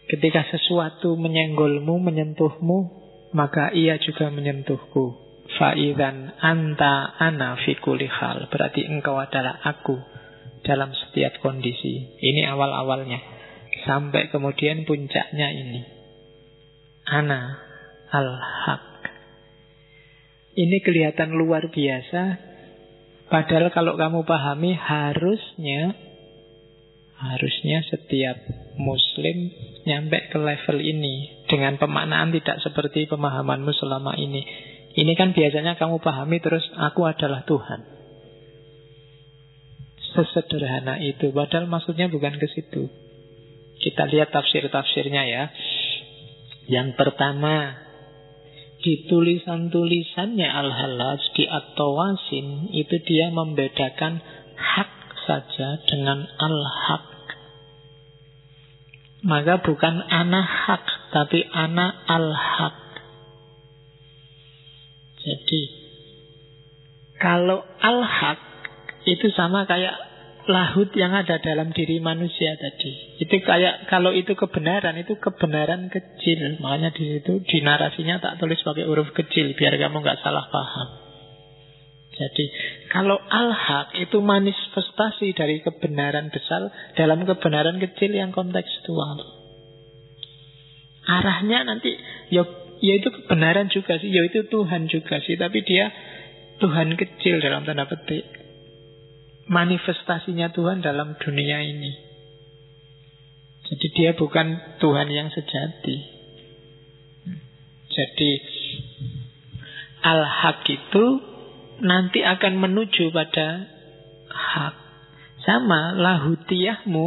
ketika 0.08 0.48
sesuatu 0.48 1.20
menyenggolmu 1.20 2.00
menyentuhmu 2.00 3.04
maka 3.34 3.74
ia 3.74 3.98
juga 3.98 4.30
menyentuhku. 4.30 5.20
Fa'idhan 5.58 6.40
anta 6.40 7.18
ana 7.20 7.58
fi 7.62 7.76
hal. 8.08 8.48
Berarti 8.48 8.86
engkau 8.88 9.20
adalah 9.20 9.60
aku 9.62 9.98
dalam 10.64 10.94
setiap 10.94 11.42
kondisi. 11.42 12.18
Ini 12.22 12.48
awal-awalnya. 12.54 13.20
Sampai 13.84 14.32
kemudian 14.32 14.88
puncaknya 14.88 15.50
ini. 15.52 15.82
Ana 17.10 17.60
al-haq. 18.14 19.12
Ini 20.54 20.78
kelihatan 20.86 21.36
luar 21.36 21.74
biasa. 21.74 22.53
Padahal 23.34 23.74
kalau 23.74 23.98
kamu 23.98 24.30
pahami 24.30 24.78
harusnya 24.78 25.98
harusnya 27.18 27.82
setiap 27.90 28.38
muslim 28.78 29.50
nyampe 29.90 30.30
ke 30.30 30.38
level 30.38 30.78
ini 30.78 31.42
dengan 31.50 31.82
pemaknaan 31.82 32.30
tidak 32.30 32.62
seperti 32.62 33.10
pemahamanmu 33.10 33.74
selama 33.74 34.14
ini. 34.22 34.46
Ini 34.94 35.18
kan 35.18 35.34
biasanya 35.34 35.82
kamu 35.82 35.98
pahami 36.06 36.38
terus 36.46 36.62
aku 36.78 37.10
adalah 37.10 37.42
Tuhan. 37.50 37.82
Sesederhana 40.14 41.02
itu, 41.02 41.34
padahal 41.34 41.66
maksudnya 41.66 42.14
bukan 42.14 42.38
ke 42.38 42.46
situ. 42.54 42.86
Kita 43.82 44.14
lihat 44.14 44.30
tafsir-tafsirnya 44.30 45.24
ya. 45.26 45.44
Yang 46.70 46.94
pertama, 47.02 47.82
di 48.84 49.08
tulisan-tulisannya 49.08 50.44
Al-Halaj 50.44 51.22
di 51.40 51.48
At-Tawasin 51.48 52.76
itu 52.76 52.96
dia 53.08 53.32
membedakan 53.32 54.20
hak 54.60 54.92
saja 55.24 55.80
dengan 55.88 56.28
al-haq. 56.28 57.06
Maka 59.24 59.64
bukan 59.64 60.04
anak 60.04 60.44
hak 60.68 60.84
tapi 61.16 61.48
anak 61.48 61.96
al-haq. 62.12 62.76
Jadi 65.24 65.62
kalau 67.24 67.64
al-haq 67.80 68.40
itu 69.08 69.32
sama 69.32 69.64
kayak 69.64 69.96
lahut 70.48 70.92
yang 70.96 71.16
ada 71.16 71.40
dalam 71.40 71.72
diri 71.72 72.04
manusia 72.04 72.56
tadi. 72.60 73.20
Itu 73.24 73.40
kayak 73.40 73.88
kalau 73.88 74.12
itu 74.12 74.36
kebenaran, 74.36 75.00
itu 75.00 75.16
kebenaran 75.16 75.88
kecil. 75.88 76.60
Makanya 76.60 76.92
di 76.92 77.04
situ 77.18 77.40
di 77.48 77.58
narasinya 77.64 78.20
tak 78.20 78.44
tulis 78.44 78.60
pakai 78.60 78.84
huruf 78.84 79.16
kecil 79.16 79.56
biar 79.56 79.80
kamu 79.80 80.04
nggak 80.04 80.20
salah 80.20 80.48
paham. 80.52 80.90
Jadi 82.14 82.46
kalau 82.94 83.18
al-haq 83.18 83.98
itu 83.98 84.22
manifestasi 84.22 85.34
dari 85.34 85.66
kebenaran 85.66 86.30
besar 86.30 86.70
dalam 86.94 87.26
kebenaran 87.26 87.82
kecil 87.82 88.14
yang 88.14 88.30
kontekstual. 88.30 89.18
Arahnya 91.04 91.68
nanti 91.68 91.90
ya, 92.32 92.46
ya 92.80 92.94
itu 93.02 93.10
kebenaran 93.12 93.68
juga 93.74 93.98
sih, 93.98 94.14
ya 94.14 94.24
itu 94.30 94.46
Tuhan 94.48 94.88
juga 94.88 95.20
sih, 95.26 95.36
tapi 95.36 95.66
dia 95.66 95.90
Tuhan 96.62 96.96
kecil 96.96 97.42
dalam 97.42 97.66
tanda 97.66 97.90
petik 97.90 98.43
manifestasinya 99.48 100.52
Tuhan 100.56 100.80
dalam 100.84 101.16
dunia 101.20 101.60
ini. 101.64 101.92
Jadi 103.64 103.88
dia 103.96 104.12
bukan 104.14 104.80
Tuhan 104.80 105.08
yang 105.10 105.32
sejati. 105.32 105.98
Jadi 107.94 108.32
al-haq 110.04 110.68
itu 110.68 111.06
nanti 111.82 112.22
akan 112.22 112.54
menuju 112.60 113.10
pada 113.16 113.68
hak. 114.30 114.76
Sama 115.44 115.96
lahutiyahmu, 116.00 117.06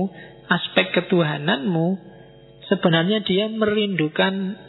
aspek 0.49 0.93
ketuhananmu, 0.93 1.97
sebenarnya 2.69 3.25
dia 3.25 3.49
merindukan 3.49 4.61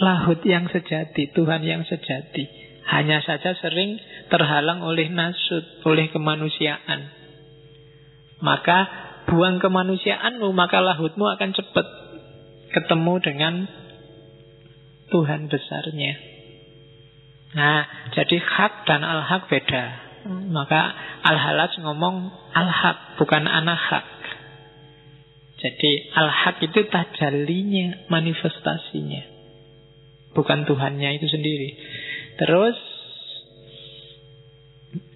lahut 0.00 0.40
yang 0.44 0.68
sejati, 0.68 1.32
Tuhan 1.32 1.64
yang 1.64 1.82
sejati. 1.88 2.44
Hanya 2.90 3.22
saja 3.22 3.54
sering 3.56 3.96
terhalang 4.30 4.80
oleh 4.86 5.10
nasut, 5.10 5.84
oleh 5.84 6.08
kemanusiaan. 6.14 7.10
Maka 8.40 8.78
buang 9.28 9.60
kemanusiaanmu, 9.60 10.48
maka 10.56 10.80
lahutmu 10.80 11.28
akan 11.36 11.50
cepat 11.52 11.86
ketemu 12.72 13.14
dengan 13.20 13.54
Tuhan 15.10 15.50
besarnya. 15.50 16.14
Nah, 17.50 17.82
jadi 18.14 18.38
hak 18.38 18.86
dan 18.86 19.02
al-hak 19.02 19.50
beda. 19.50 19.84
Maka 20.54 20.80
al-halaj 21.26 21.74
ngomong 21.82 22.30
al-hak, 22.54 23.18
bukan 23.18 23.44
anak-hak. 23.50 24.06
Jadi 25.60 25.92
al-hak 26.14 26.62
itu 26.64 26.80
tajalinya, 26.88 28.08
manifestasinya. 28.08 29.22
Bukan 30.32 30.64
Tuhannya 30.64 31.18
itu 31.18 31.26
sendiri. 31.26 31.74
Terus 32.38 32.78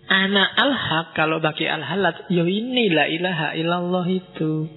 Anak 0.04 0.50
al-haq 0.52 1.16
kalau 1.16 1.40
bagi 1.40 1.64
al-halat 1.64 2.28
Ya 2.28 2.44
ini 2.44 2.92
la 2.92 3.08
ilaha 3.08 3.56
illallah 3.56 4.06
itu. 4.12 4.68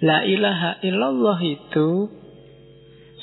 La 0.00 0.24
ilaha 0.24 0.80
illallah 0.80 1.38
itu 1.44 2.08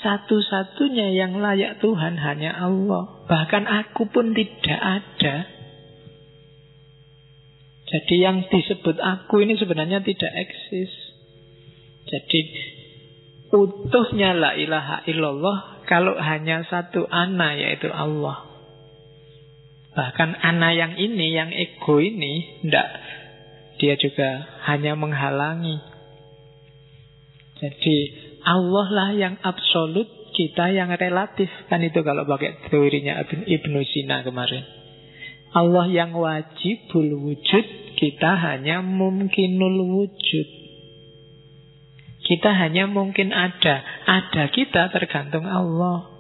Satu-satunya 0.02 1.14
yang 1.14 1.42
layak 1.42 1.82
Tuhan 1.82 2.22
hanya 2.22 2.54
Allah. 2.58 3.26
Bahkan 3.26 3.64
aku 3.66 4.10
pun 4.10 4.34
tidak 4.34 4.82
ada. 4.82 5.46
Jadi 7.92 8.16
yang 8.18 8.46
disebut 8.48 8.98
aku 8.98 9.46
ini 9.46 9.58
sebenarnya 9.58 10.02
tidak 10.06 10.32
eksis. 10.32 10.94
Jadi 12.10 12.40
utuhnya 13.52 14.34
la 14.34 14.58
ilaha 14.58 15.06
illallah 15.06 15.86
Kalau 15.86 16.18
hanya 16.18 16.66
satu 16.66 17.06
ana 17.10 17.54
yaitu 17.54 17.92
Allah 17.92 18.51
Bahkan 19.92 20.30
anak 20.40 20.72
yang 20.76 20.94
ini, 20.96 21.28
yang 21.36 21.52
ego 21.52 22.00
ini, 22.00 22.64
tidak 22.64 22.88
dia 23.82 23.98
juga 23.98 24.46
hanya 24.70 24.94
menghalangi. 24.94 25.82
Jadi 27.58 27.98
Allah 28.46 28.88
lah 28.94 29.10
yang 29.18 29.36
absolut, 29.42 30.06
kita 30.38 30.70
yang 30.70 30.94
relatif. 30.94 31.50
Kan 31.66 31.82
itu 31.82 32.06
kalau 32.06 32.30
pakai 32.30 32.70
teorinya 32.70 33.26
Ibnu 33.26 33.80
Sina 33.90 34.22
kemarin. 34.22 34.64
Allah 35.52 35.90
yang 35.92 36.16
wajibul 36.16 37.12
wujud, 37.28 37.66
kita 38.00 38.32
hanya 38.40 38.80
mungkinul 38.86 39.78
wujud. 39.98 40.48
Kita 42.22 42.54
hanya 42.56 42.88
mungkin 42.88 43.36
ada. 43.36 43.84
Ada 44.08 44.48
kita 44.54 44.94
tergantung 44.94 45.44
Allah. 45.44 46.11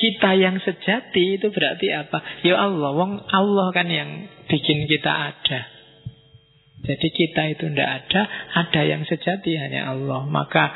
Kita 0.00 0.32
yang 0.32 0.56
sejati 0.64 1.36
itu 1.36 1.52
berarti 1.52 1.92
apa? 1.92 2.40
Ya 2.40 2.56
Allah, 2.56 2.96
wong 2.96 3.20
Allah 3.20 3.68
kan 3.76 3.84
yang 3.84 4.32
bikin 4.48 4.88
kita 4.88 5.12
ada. 5.12 5.60
Jadi 6.80 7.08
kita 7.12 7.42
itu 7.52 7.68
tidak 7.68 8.08
ada, 8.08 8.24
ada 8.56 8.80
yang 8.88 9.04
sejati 9.04 9.60
hanya 9.60 9.92
Allah. 9.92 10.24
Maka 10.24 10.72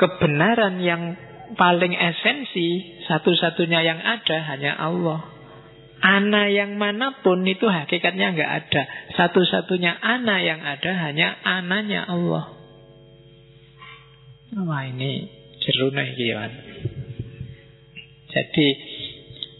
kebenaran 0.00 0.80
yang 0.80 1.20
paling 1.60 1.92
esensi, 1.92 3.00
satu-satunya 3.04 3.84
yang 3.84 4.00
ada 4.00 4.36
hanya 4.48 4.72
Allah. 4.80 5.20
Ana 6.00 6.48
yang 6.52 6.80
mana 6.80 7.20
pun 7.20 7.44
itu 7.44 7.68
hakikatnya 7.68 8.36
nggak 8.36 8.52
ada. 8.64 8.82
Satu-satunya 9.16 9.96
ana 10.00 10.40
yang 10.40 10.60
ada 10.64 10.92
hanya 11.08 11.36
ananya 11.44 12.08
Allah. 12.08 12.56
Wah 14.56 14.82
ini 14.88 15.28
jerunai 15.60 16.10
kian. 16.16 16.52
Jadi 18.36 18.68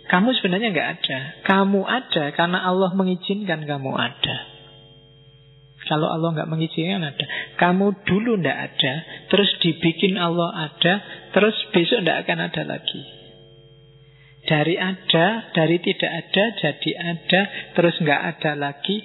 kamu 0.06 0.28
sebenarnya 0.36 0.68
nggak 0.70 0.90
ada. 1.00 1.18
Kamu 1.48 1.80
ada 1.82 2.24
karena 2.36 2.58
Allah 2.60 2.92
mengizinkan 2.92 3.64
kamu 3.64 3.90
ada. 3.96 4.36
Kalau 5.86 6.10
Allah 6.10 6.34
nggak 6.34 6.50
mengizinkan 6.50 7.00
ada. 7.00 7.24
Kamu 7.56 8.04
dulu 8.04 8.42
nggak 8.42 8.58
ada, 8.58 8.94
terus 9.30 9.48
dibikin 9.62 10.18
Allah 10.18 10.70
ada, 10.70 10.92
terus 11.30 11.54
besok 11.70 12.02
nggak 12.04 12.26
akan 12.26 12.38
ada 12.50 12.62
lagi. 12.66 13.02
Dari 14.46 14.78
ada, 14.78 15.50
dari 15.54 15.78
tidak 15.82 16.10
ada, 16.10 16.44
jadi 16.58 16.90
ada, 17.02 17.40
terus 17.74 17.94
nggak 18.02 18.22
ada 18.34 18.52
lagi. 18.54 19.02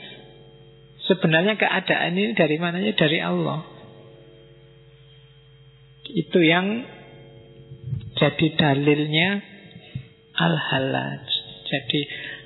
Sebenarnya 1.05 1.57
keadaan 1.57 2.13
ini 2.13 2.33
dari 2.37 2.61
mananya? 2.61 2.93
Dari 2.93 3.17
Allah. 3.21 3.61
Itu 6.13 6.39
yang 6.45 6.85
jadi 8.17 8.47
dalilnya 8.57 9.50
al-halaj. 10.41 11.25
Jadi 11.69 12.01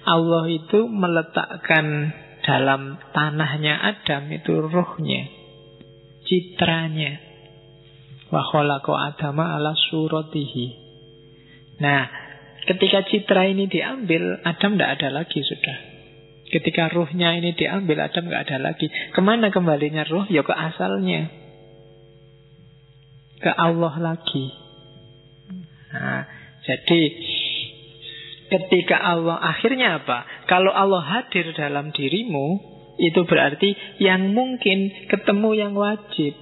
Allah 0.06 0.46
itu 0.52 0.86
meletakkan 0.86 2.14
dalam 2.46 3.02
tanahnya 3.10 3.82
Adam 3.82 4.30
itu 4.30 4.54
rohnya, 4.70 5.26
citranya. 6.30 7.18
Wa 8.30 8.42
khalaqa 8.54 8.94
Adama 9.14 9.58
ala 9.58 9.74
suratihi. 9.74 10.68
Nah, 11.82 12.06
ketika 12.70 13.06
citra 13.10 13.50
ini 13.50 13.66
diambil, 13.66 14.46
Adam 14.46 14.78
tidak 14.78 15.02
ada 15.02 15.10
lagi 15.22 15.42
sudah. 15.42 15.78
Ketika 16.46 16.94
ruhnya 16.94 17.34
ini 17.36 17.58
diambil, 17.58 18.06
Adam 18.06 18.30
nggak 18.30 18.44
ada 18.50 18.58
lagi. 18.62 18.88
Ke 18.88 19.20
mana 19.26 19.50
kembalinya 19.50 20.06
ruh? 20.06 20.30
Ya 20.30 20.46
ke 20.46 20.54
asalnya. 20.54 21.34
Ke 23.42 23.50
Allah 23.50 23.94
lagi. 23.98 24.46
Nah, 25.90 26.22
jadi 26.64 27.02
Ketika 28.46 29.02
Allah 29.02 29.42
akhirnya 29.42 30.06
apa? 30.06 30.46
Kalau 30.46 30.70
Allah 30.70 31.02
hadir 31.02 31.50
dalam 31.58 31.90
dirimu, 31.90 32.62
itu 33.02 33.26
berarti 33.26 33.74
yang 34.00 34.32
mungkin 34.32 35.10
ketemu 35.10 35.50
yang 35.58 35.74
wajib. 35.74 36.34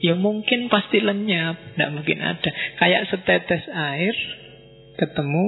Yang 0.00 0.18
mungkin 0.20 0.60
pasti 0.68 1.00
lenyap, 1.00 1.56
tidak 1.74 1.90
mungkin 1.96 2.18
ada. 2.20 2.50
Kayak 2.76 3.08
setetes 3.08 3.64
air 3.72 4.14
ketemu 4.94 5.46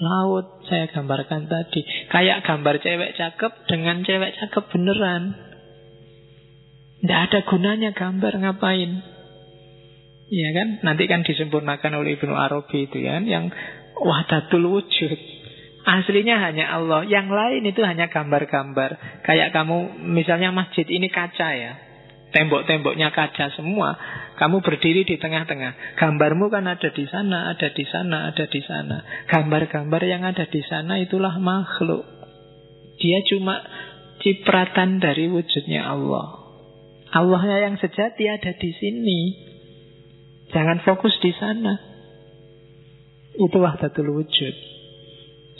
laut 0.00 0.64
saya 0.66 0.88
gambarkan 0.90 1.46
tadi. 1.46 1.84
Kayak 2.08 2.42
gambar 2.48 2.80
cewek 2.80 3.14
cakep 3.20 3.52
dengan 3.68 4.02
cewek 4.02 4.32
cakep 4.34 4.64
beneran. 4.72 5.36
Tidak 7.00 7.20
ada 7.30 7.38
gunanya 7.48 7.90
gambar 7.92 8.32
ngapain. 8.44 9.09
Iya 10.30 10.48
kan? 10.54 10.68
Nanti 10.86 11.10
kan 11.10 11.26
disempurnakan 11.26 11.92
oleh 11.98 12.14
Ibnu 12.14 12.30
Arabi 12.38 12.86
itu 12.86 13.02
kan 13.02 13.26
yang 13.26 13.50
wahdatul 13.98 14.62
wujud. 14.70 15.18
Aslinya 15.82 16.38
hanya 16.38 16.70
Allah. 16.70 17.02
Yang 17.02 17.28
lain 17.34 17.62
itu 17.66 17.82
hanya 17.82 18.06
gambar-gambar. 18.06 19.22
Kayak 19.26 19.50
kamu 19.50 20.06
misalnya 20.06 20.54
masjid 20.54 20.86
ini 20.86 21.10
kaca 21.10 21.50
ya. 21.58 21.72
Tembok-temboknya 22.30 23.10
kaca 23.10 23.50
semua. 23.58 23.98
Kamu 24.38 24.62
berdiri 24.62 25.02
di 25.02 25.18
tengah-tengah. 25.18 25.98
Gambarmu 25.98 26.46
kan 26.46 26.62
ada 26.70 26.88
di 26.94 27.04
sana, 27.10 27.50
ada 27.50 27.68
di 27.74 27.84
sana, 27.90 28.30
ada 28.30 28.46
di 28.46 28.60
sana. 28.62 29.26
Gambar-gambar 29.26 30.02
yang 30.06 30.22
ada 30.22 30.46
di 30.46 30.62
sana 30.62 31.02
itulah 31.02 31.42
makhluk. 31.42 32.06
Dia 33.02 33.18
cuma 33.26 33.58
cipratan 34.22 35.02
dari 35.02 35.26
wujudnya 35.26 35.90
Allah. 35.90 36.38
Allahnya 37.10 37.66
yang 37.66 37.76
sejati 37.82 38.30
ada 38.30 38.54
di 38.54 38.70
sini. 38.78 39.49
Jangan 40.50 40.82
fokus 40.82 41.14
di 41.22 41.30
sana. 41.34 41.78
Itu 43.38 43.58
wahdatul 43.62 44.10
wujud. 44.10 44.54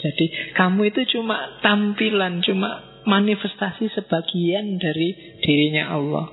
Jadi 0.01 0.25
kamu 0.57 0.91
itu 0.91 1.01
cuma 1.17 1.61
tampilan, 1.61 2.41
cuma 2.41 3.01
manifestasi 3.05 3.89
sebagian 3.93 4.77
dari 4.81 5.39
dirinya 5.41 5.93
Allah. 5.93 6.27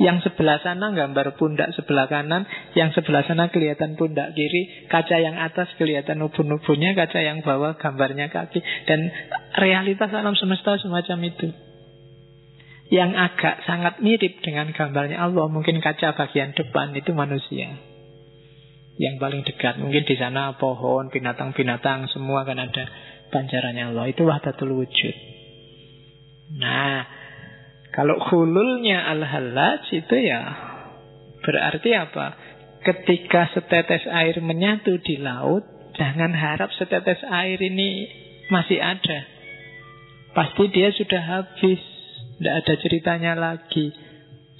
Yang 0.00 0.32
sebelah 0.32 0.64
sana 0.64 0.96
gambar 0.96 1.36
pundak 1.36 1.76
sebelah 1.76 2.08
kanan, 2.08 2.48
yang 2.72 2.88
sebelah 2.96 3.20
sana 3.28 3.52
kelihatan 3.52 4.00
pundak 4.00 4.32
kiri, 4.32 4.88
kaca 4.88 5.20
yang 5.20 5.36
atas 5.36 5.68
kelihatan 5.76 6.24
ubun-ubunnya, 6.24 6.96
kaca 6.96 7.20
yang 7.20 7.44
bawah 7.44 7.76
gambarnya 7.76 8.32
kaki. 8.32 8.64
Dan 8.88 9.12
realitas 9.60 10.08
alam 10.16 10.32
semesta 10.40 10.80
semacam 10.80 11.18
itu. 11.28 11.69
Yang 12.90 13.10
agak 13.14 13.54
sangat 13.70 14.02
mirip 14.02 14.42
dengan 14.42 14.74
gambarnya 14.74 15.22
Allah, 15.22 15.46
mungkin 15.46 15.78
kaca 15.78 16.18
bagian 16.18 16.58
depan 16.58 16.90
itu 16.98 17.14
manusia. 17.14 17.78
Yang 18.98 19.14
paling 19.22 19.42
dekat, 19.46 19.78
mungkin 19.78 20.02
di 20.02 20.18
sana 20.18 20.58
pohon, 20.58 21.08
binatang-binatang, 21.08 22.10
semua 22.10 22.42
kan 22.42 22.58
ada 22.58 22.84
pancarannya 23.30 23.94
Allah. 23.94 24.10
Itu 24.10 24.26
wahdatul 24.26 24.74
wujud. 24.74 25.16
Nah, 26.58 27.06
kalau 27.94 28.18
hululnya 28.18 29.06
al-halaj 29.06 29.86
itu 29.94 30.16
ya 30.18 30.42
berarti 31.46 31.90
apa? 31.94 32.26
Ketika 32.80 33.54
setetes 33.54 34.06
air 34.10 34.40
menyatu 34.42 34.98
di 35.04 35.20
laut, 35.20 35.62
jangan 35.94 36.32
harap 36.32 36.74
setetes 36.74 37.22
air 37.28 37.60
ini 37.60 38.08
masih 38.48 38.82
ada. 38.82 39.20
Pasti 40.32 40.70
dia 40.70 40.94
sudah 40.94 41.22
habis, 41.22 41.82
tidak 42.40 42.54
ada 42.64 42.74
ceritanya 42.80 43.32
lagi. 43.36 43.92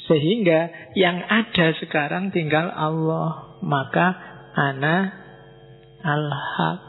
Sehingga 0.05 0.93
yang 1.01 1.17
ada 1.25 1.73
sekarang 1.81 2.29
tinggal 2.29 2.69
Allah. 2.69 3.57
Maka 3.65 4.21
ana 4.53 5.09
al-haq. 6.05 6.81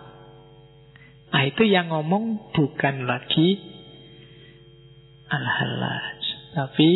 Nah 1.32 1.44
itu 1.48 1.64
yang 1.64 1.96
ngomong 1.96 2.52
bukan 2.52 3.08
lagi 3.08 3.56
al-halaj. 5.32 6.20
Tapi 6.60 6.90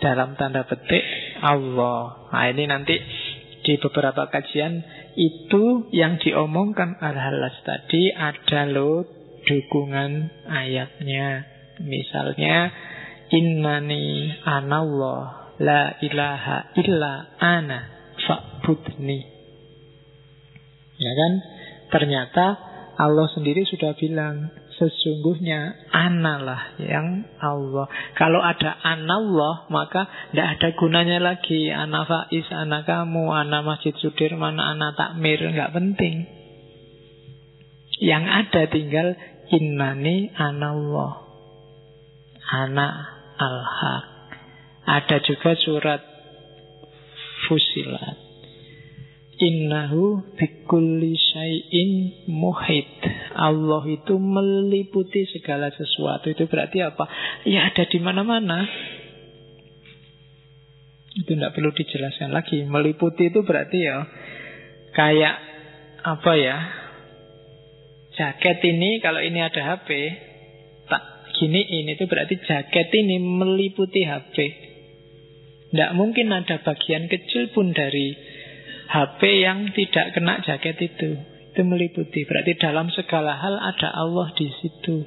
dalam 0.00 0.32
tanda 0.40 0.64
petik 0.64 1.04
Allah. 1.44 2.32
Nah 2.32 2.48
ini 2.48 2.64
nanti 2.64 2.96
di 3.62 3.76
beberapa 3.76 4.32
kajian 4.32 4.80
itu 5.12 5.92
yang 5.92 6.16
diomongkan 6.24 6.96
al-halas 7.04 7.60
tadi 7.68 8.16
ada 8.16 8.64
lo 8.64 9.04
dukungan 9.44 10.40
ayatnya. 10.48 11.44
Misalnya 11.84 12.72
innani 13.32 14.36
anallah 14.44 15.56
la 15.56 15.96
ilaha 16.04 16.76
illa 16.76 17.12
ana 17.40 17.78
fa'budni. 18.20 19.20
Ya 21.00 21.12
kan? 21.16 21.32
Ternyata 21.92 22.44
Allah 23.00 23.26
sendiri 23.32 23.64
sudah 23.66 23.96
bilang 23.96 24.52
Sesungguhnya 24.82 25.92
analah 25.94 26.74
yang 26.82 27.28
Allah. 27.38 27.86
Kalau 28.18 28.42
ada 28.42 28.74
anallah, 28.82 29.68
maka 29.70 30.10
tidak 30.32 30.58
ada 30.58 30.68
gunanya 30.74 31.18
lagi. 31.22 31.68
Ana 31.70 32.02
Faiz, 32.02 32.48
ana 32.50 32.82
kamu, 32.82 33.30
ana 33.30 33.62
Masjid 33.62 33.92
Sudirman, 34.00 34.56
ana 34.56 34.96
Takmir. 34.96 35.38
Nggak 35.38 35.70
penting. 35.76 36.26
Yang 38.02 38.24
ada 38.26 38.62
tinggal 38.74 39.08
innani 39.54 40.34
anallah. 40.34 41.20
Ana 42.50 42.88
al-haq. 43.42 44.06
Ada 44.82 45.16
juga 45.22 45.54
surat 45.58 46.02
Fusilat. 47.46 48.18
Innahu 49.42 50.22
bikulli 50.38 51.18
syai'in 51.18 51.90
muhid. 52.30 52.86
Allah 53.34 53.82
itu 53.90 54.14
meliputi 54.14 55.26
segala 55.34 55.74
sesuatu. 55.74 56.30
Itu 56.30 56.46
berarti 56.46 56.78
apa? 56.86 57.10
Ya 57.42 57.66
ada 57.66 57.82
di 57.90 57.98
mana-mana. 57.98 58.62
Itu 61.18 61.34
tidak 61.34 61.58
perlu 61.58 61.74
dijelaskan 61.74 62.30
lagi. 62.30 62.62
Meliputi 62.62 63.34
itu 63.34 63.42
berarti 63.42 63.78
ya 63.82 64.06
kayak 64.94 65.36
apa 66.06 66.32
ya? 66.38 66.56
Jaket 68.12 68.62
ini 68.62 69.02
kalau 69.02 69.18
ini 69.24 69.40
ada 69.42 69.60
HP, 69.74 69.88
ini 71.50 71.90
itu 71.94 72.04
berarti 72.06 72.38
jaket 72.38 72.88
ini 72.92 73.18
meliputi 73.18 74.06
HP. 74.06 74.36
Tidak 75.72 75.92
mungkin 75.96 76.28
ada 76.30 76.60
bagian 76.60 77.08
kecil 77.08 77.48
pun 77.56 77.72
dari 77.72 78.12
HP 78.92 79.20
yang 79.40 79.72
tidak 79.72 80.12
kena 80.12 80.44
jaket 80.44 80.76
itu. 80.84 81.16
Itu 81.52 81.64
meliputi. 81.64 82.28
Berarti 82.28 82.60
dalam 82.60 82.92
segala 82.92 83.40
hal 83.40 83.56
ada 83.56 83.88
Allah 83.88 84.28
di 84.36 84.48
situ. 84.60 85.04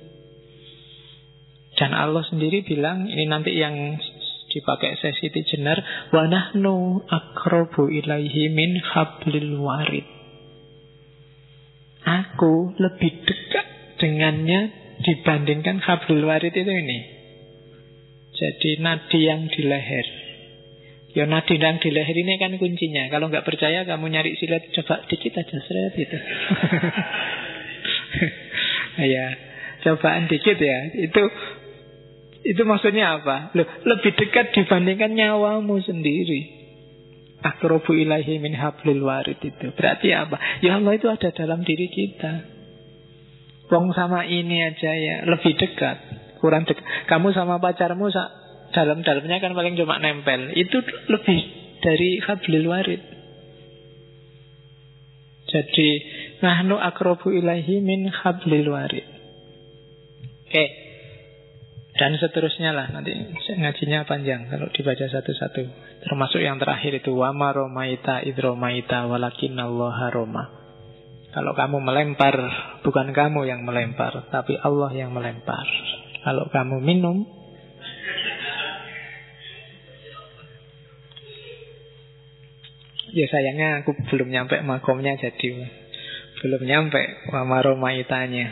Dan 1.76 1.92
Allah 1.94 2.26
sendiri 2.26 2.66
bilang, 2.66 3.06
ini 3.06 3.30
nanti 3.30 3.54
yang 3.54 3.76
dipakai 4.50 4.96
sesi 4.98 5.28
jenar, 5.52 6.10
wa 6.10 6.24
akrobu 7.12 7.92
ilaihi 7.92 8.48
min 8.50 8.80
hablil 8.80 9.60
warid. 9.60 10.08
Aku 12.06 12.74
lebih 12.80 13.26
dekat 13.28 13.68
dengannya 14.00 14.85
dibandingkan 15.04 15.84
hablil 15.84 16.24
warid 16.24 16.56
itu 16.56 16.72
ini. 16.72 17.00
Jadi 18.36 18.70
nadi 18.84 19.20
yang 19.24 19.48
di 19.48 19.62
leher. 19.64 20.08
Ya 21.16 21.24
nadi 21.24 21.56
yang 21.56 21.80
di 21.80 21.90
leher 21.92 22.16
ini 22.16 22.36
kan 22.36 22.56
kuncinya. 22.60 23.08
Kalau 23.08 23.32
nggak 23.32 23.48
percaya 23.48 23.88
kamu 23.88 24.12
nyari 24.12 24.36
silat 24.36 24.68
coba 24.76 25.08
dikit 25.08 25.40
aja 25.40 25.58
seret 25.64 25.94
gitu. 25.96 26.18
ya, 29.16 29.26
cobaan 29.88 30.28
dikit 30.28 30.60
ya. 30.60 30.80
Itu 31.08 31.24
itu 32.46 32.62
maksudnya 32.62 33.18
apa? 33.20 33.56
Loh, 33.58 33.66
lebih 33.66 34.14
dekat 34.14 34.54
dibandingkan 34.54 35.18
nyawamu 35.18 35.82
sendiri. 35.82 36.64
Akrobu 37.42 37.94
ilahi 37.94 38.38
min 38.38 38.54
hablil 38.54 39.02
warid 39.02 39.42
itu. 39.42 39.74
Berarti 39.74 40.14
apa? 40.14 40.38
Ya 40.62 40.78
Allah 40.78 40.94
itu 40.94 41.10
ada 41.10 41.30
dalam 41.34 41.66
diri 41.66 41.90
kita. 41.90 42.55
Wong 43.66 43.98
sama 43.98 44.30
ini 44.30 44.62
aja 44.62 44.92
ya 44.94 45.16
lebih 45.26 45.58
dekat. 45.58 45.98
Kurang 46.38 46.70
dekat. 46.70 46.86
Kamu 47.10 47.34
sama 47.34 47.58
pacarmu 47.58 48.14
dalam-dalamnya 48.70 49.38
kan 49.42 49.58
paling 49.58 49.74
cuma 49.74 49.98
nempel. 49.98 50.54
Itu 50.54 50.86
lebih 51.10 51.40
dari 51.82 52.22
hablil 52.22 52.66
warid. 52.70 53.02
Jadi 55.46 55.90
nahnu 56.42 56.78
akrobu 56.78 57.34
ilahi 57.34 57.82
min 57.82 58.10
hablil 58.10 58.70
warid. 58.70 59.08
Oke. 60.46 60.66
Dan 61.96 62.20
seterusnya 62.20 62.76
lah 62.76 62.92
nanti 62.92 63.16
ngajinya 63.56 64.04
panjang 64.04 64.52
kalau 64.52 64.68
dibaca 64.68 65.08
satu-satu. 65.08 65.64
Termasuk 66.04 66.44
yang 66.44 66.60
terakhir 66.60 67.00
itu 67.00 67.16
wama 67.16 67.56
romaita 67.56 68.20
idromaita 68.20 69.08
walakin 69.08 69.56
Allah 69.56 70.12
roma. 70.12 70.65
Kalau 71.36 71.52
kamu 71.52 71.84
melempar 71.84 72.32
bukan 72.80 73.12
kamu 73.12 73.44
yang 73.44 73.68
melempar 73.68 74.32
tapi 74.32 74.56
Allah 74.56 74.88
yang 74.96 75.12
melempar. 75.12 75.68
Kalau 76.24 76.48
kamu 76.48 76.80
minum 76.80 77.28
Ya 83.16 83.32
sayangnya 83.32 83.80
aku 83.80 83.96
belum 84.12 84.28
nyampe 84.28 84.60
makomnya 84.64 85.16
jadi 85.16 85.72
belum 86.44 86.68
nyampe 86.68 87.00
wamaromaitanya. 87.32 88.52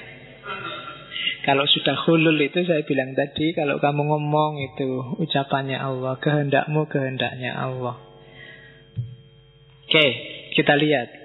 Kalau 1.43 1.67
sudah 1.67 1.99
hulul 2.07 2.39
itu 2.39 2.63
saya 2.63 2.87
bilang 2.87 3.11
tadi 3.11 3.51
Kalau 3.51 3.75
kamu 3.83 4.07
ngomong 4.07 4.63
itu 4.63 5.19
ucapannya 5.19 5.75
Allah 5.75 6.15
Kehendakmu 6.15 6.87
kehendaknya 6.87 7.51
Allah 7.51 7.99
Oke 9.83 10.07
kita 10.55 10.79
lihat 10.79 11.22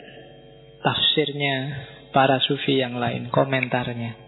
Tafsirnya 0.78 1.56
para 2.14 2.38
sufi 2.42 2.78
yang 2.78 2.96
lain 2.96 3.28
Komentarnya 3.34 4.27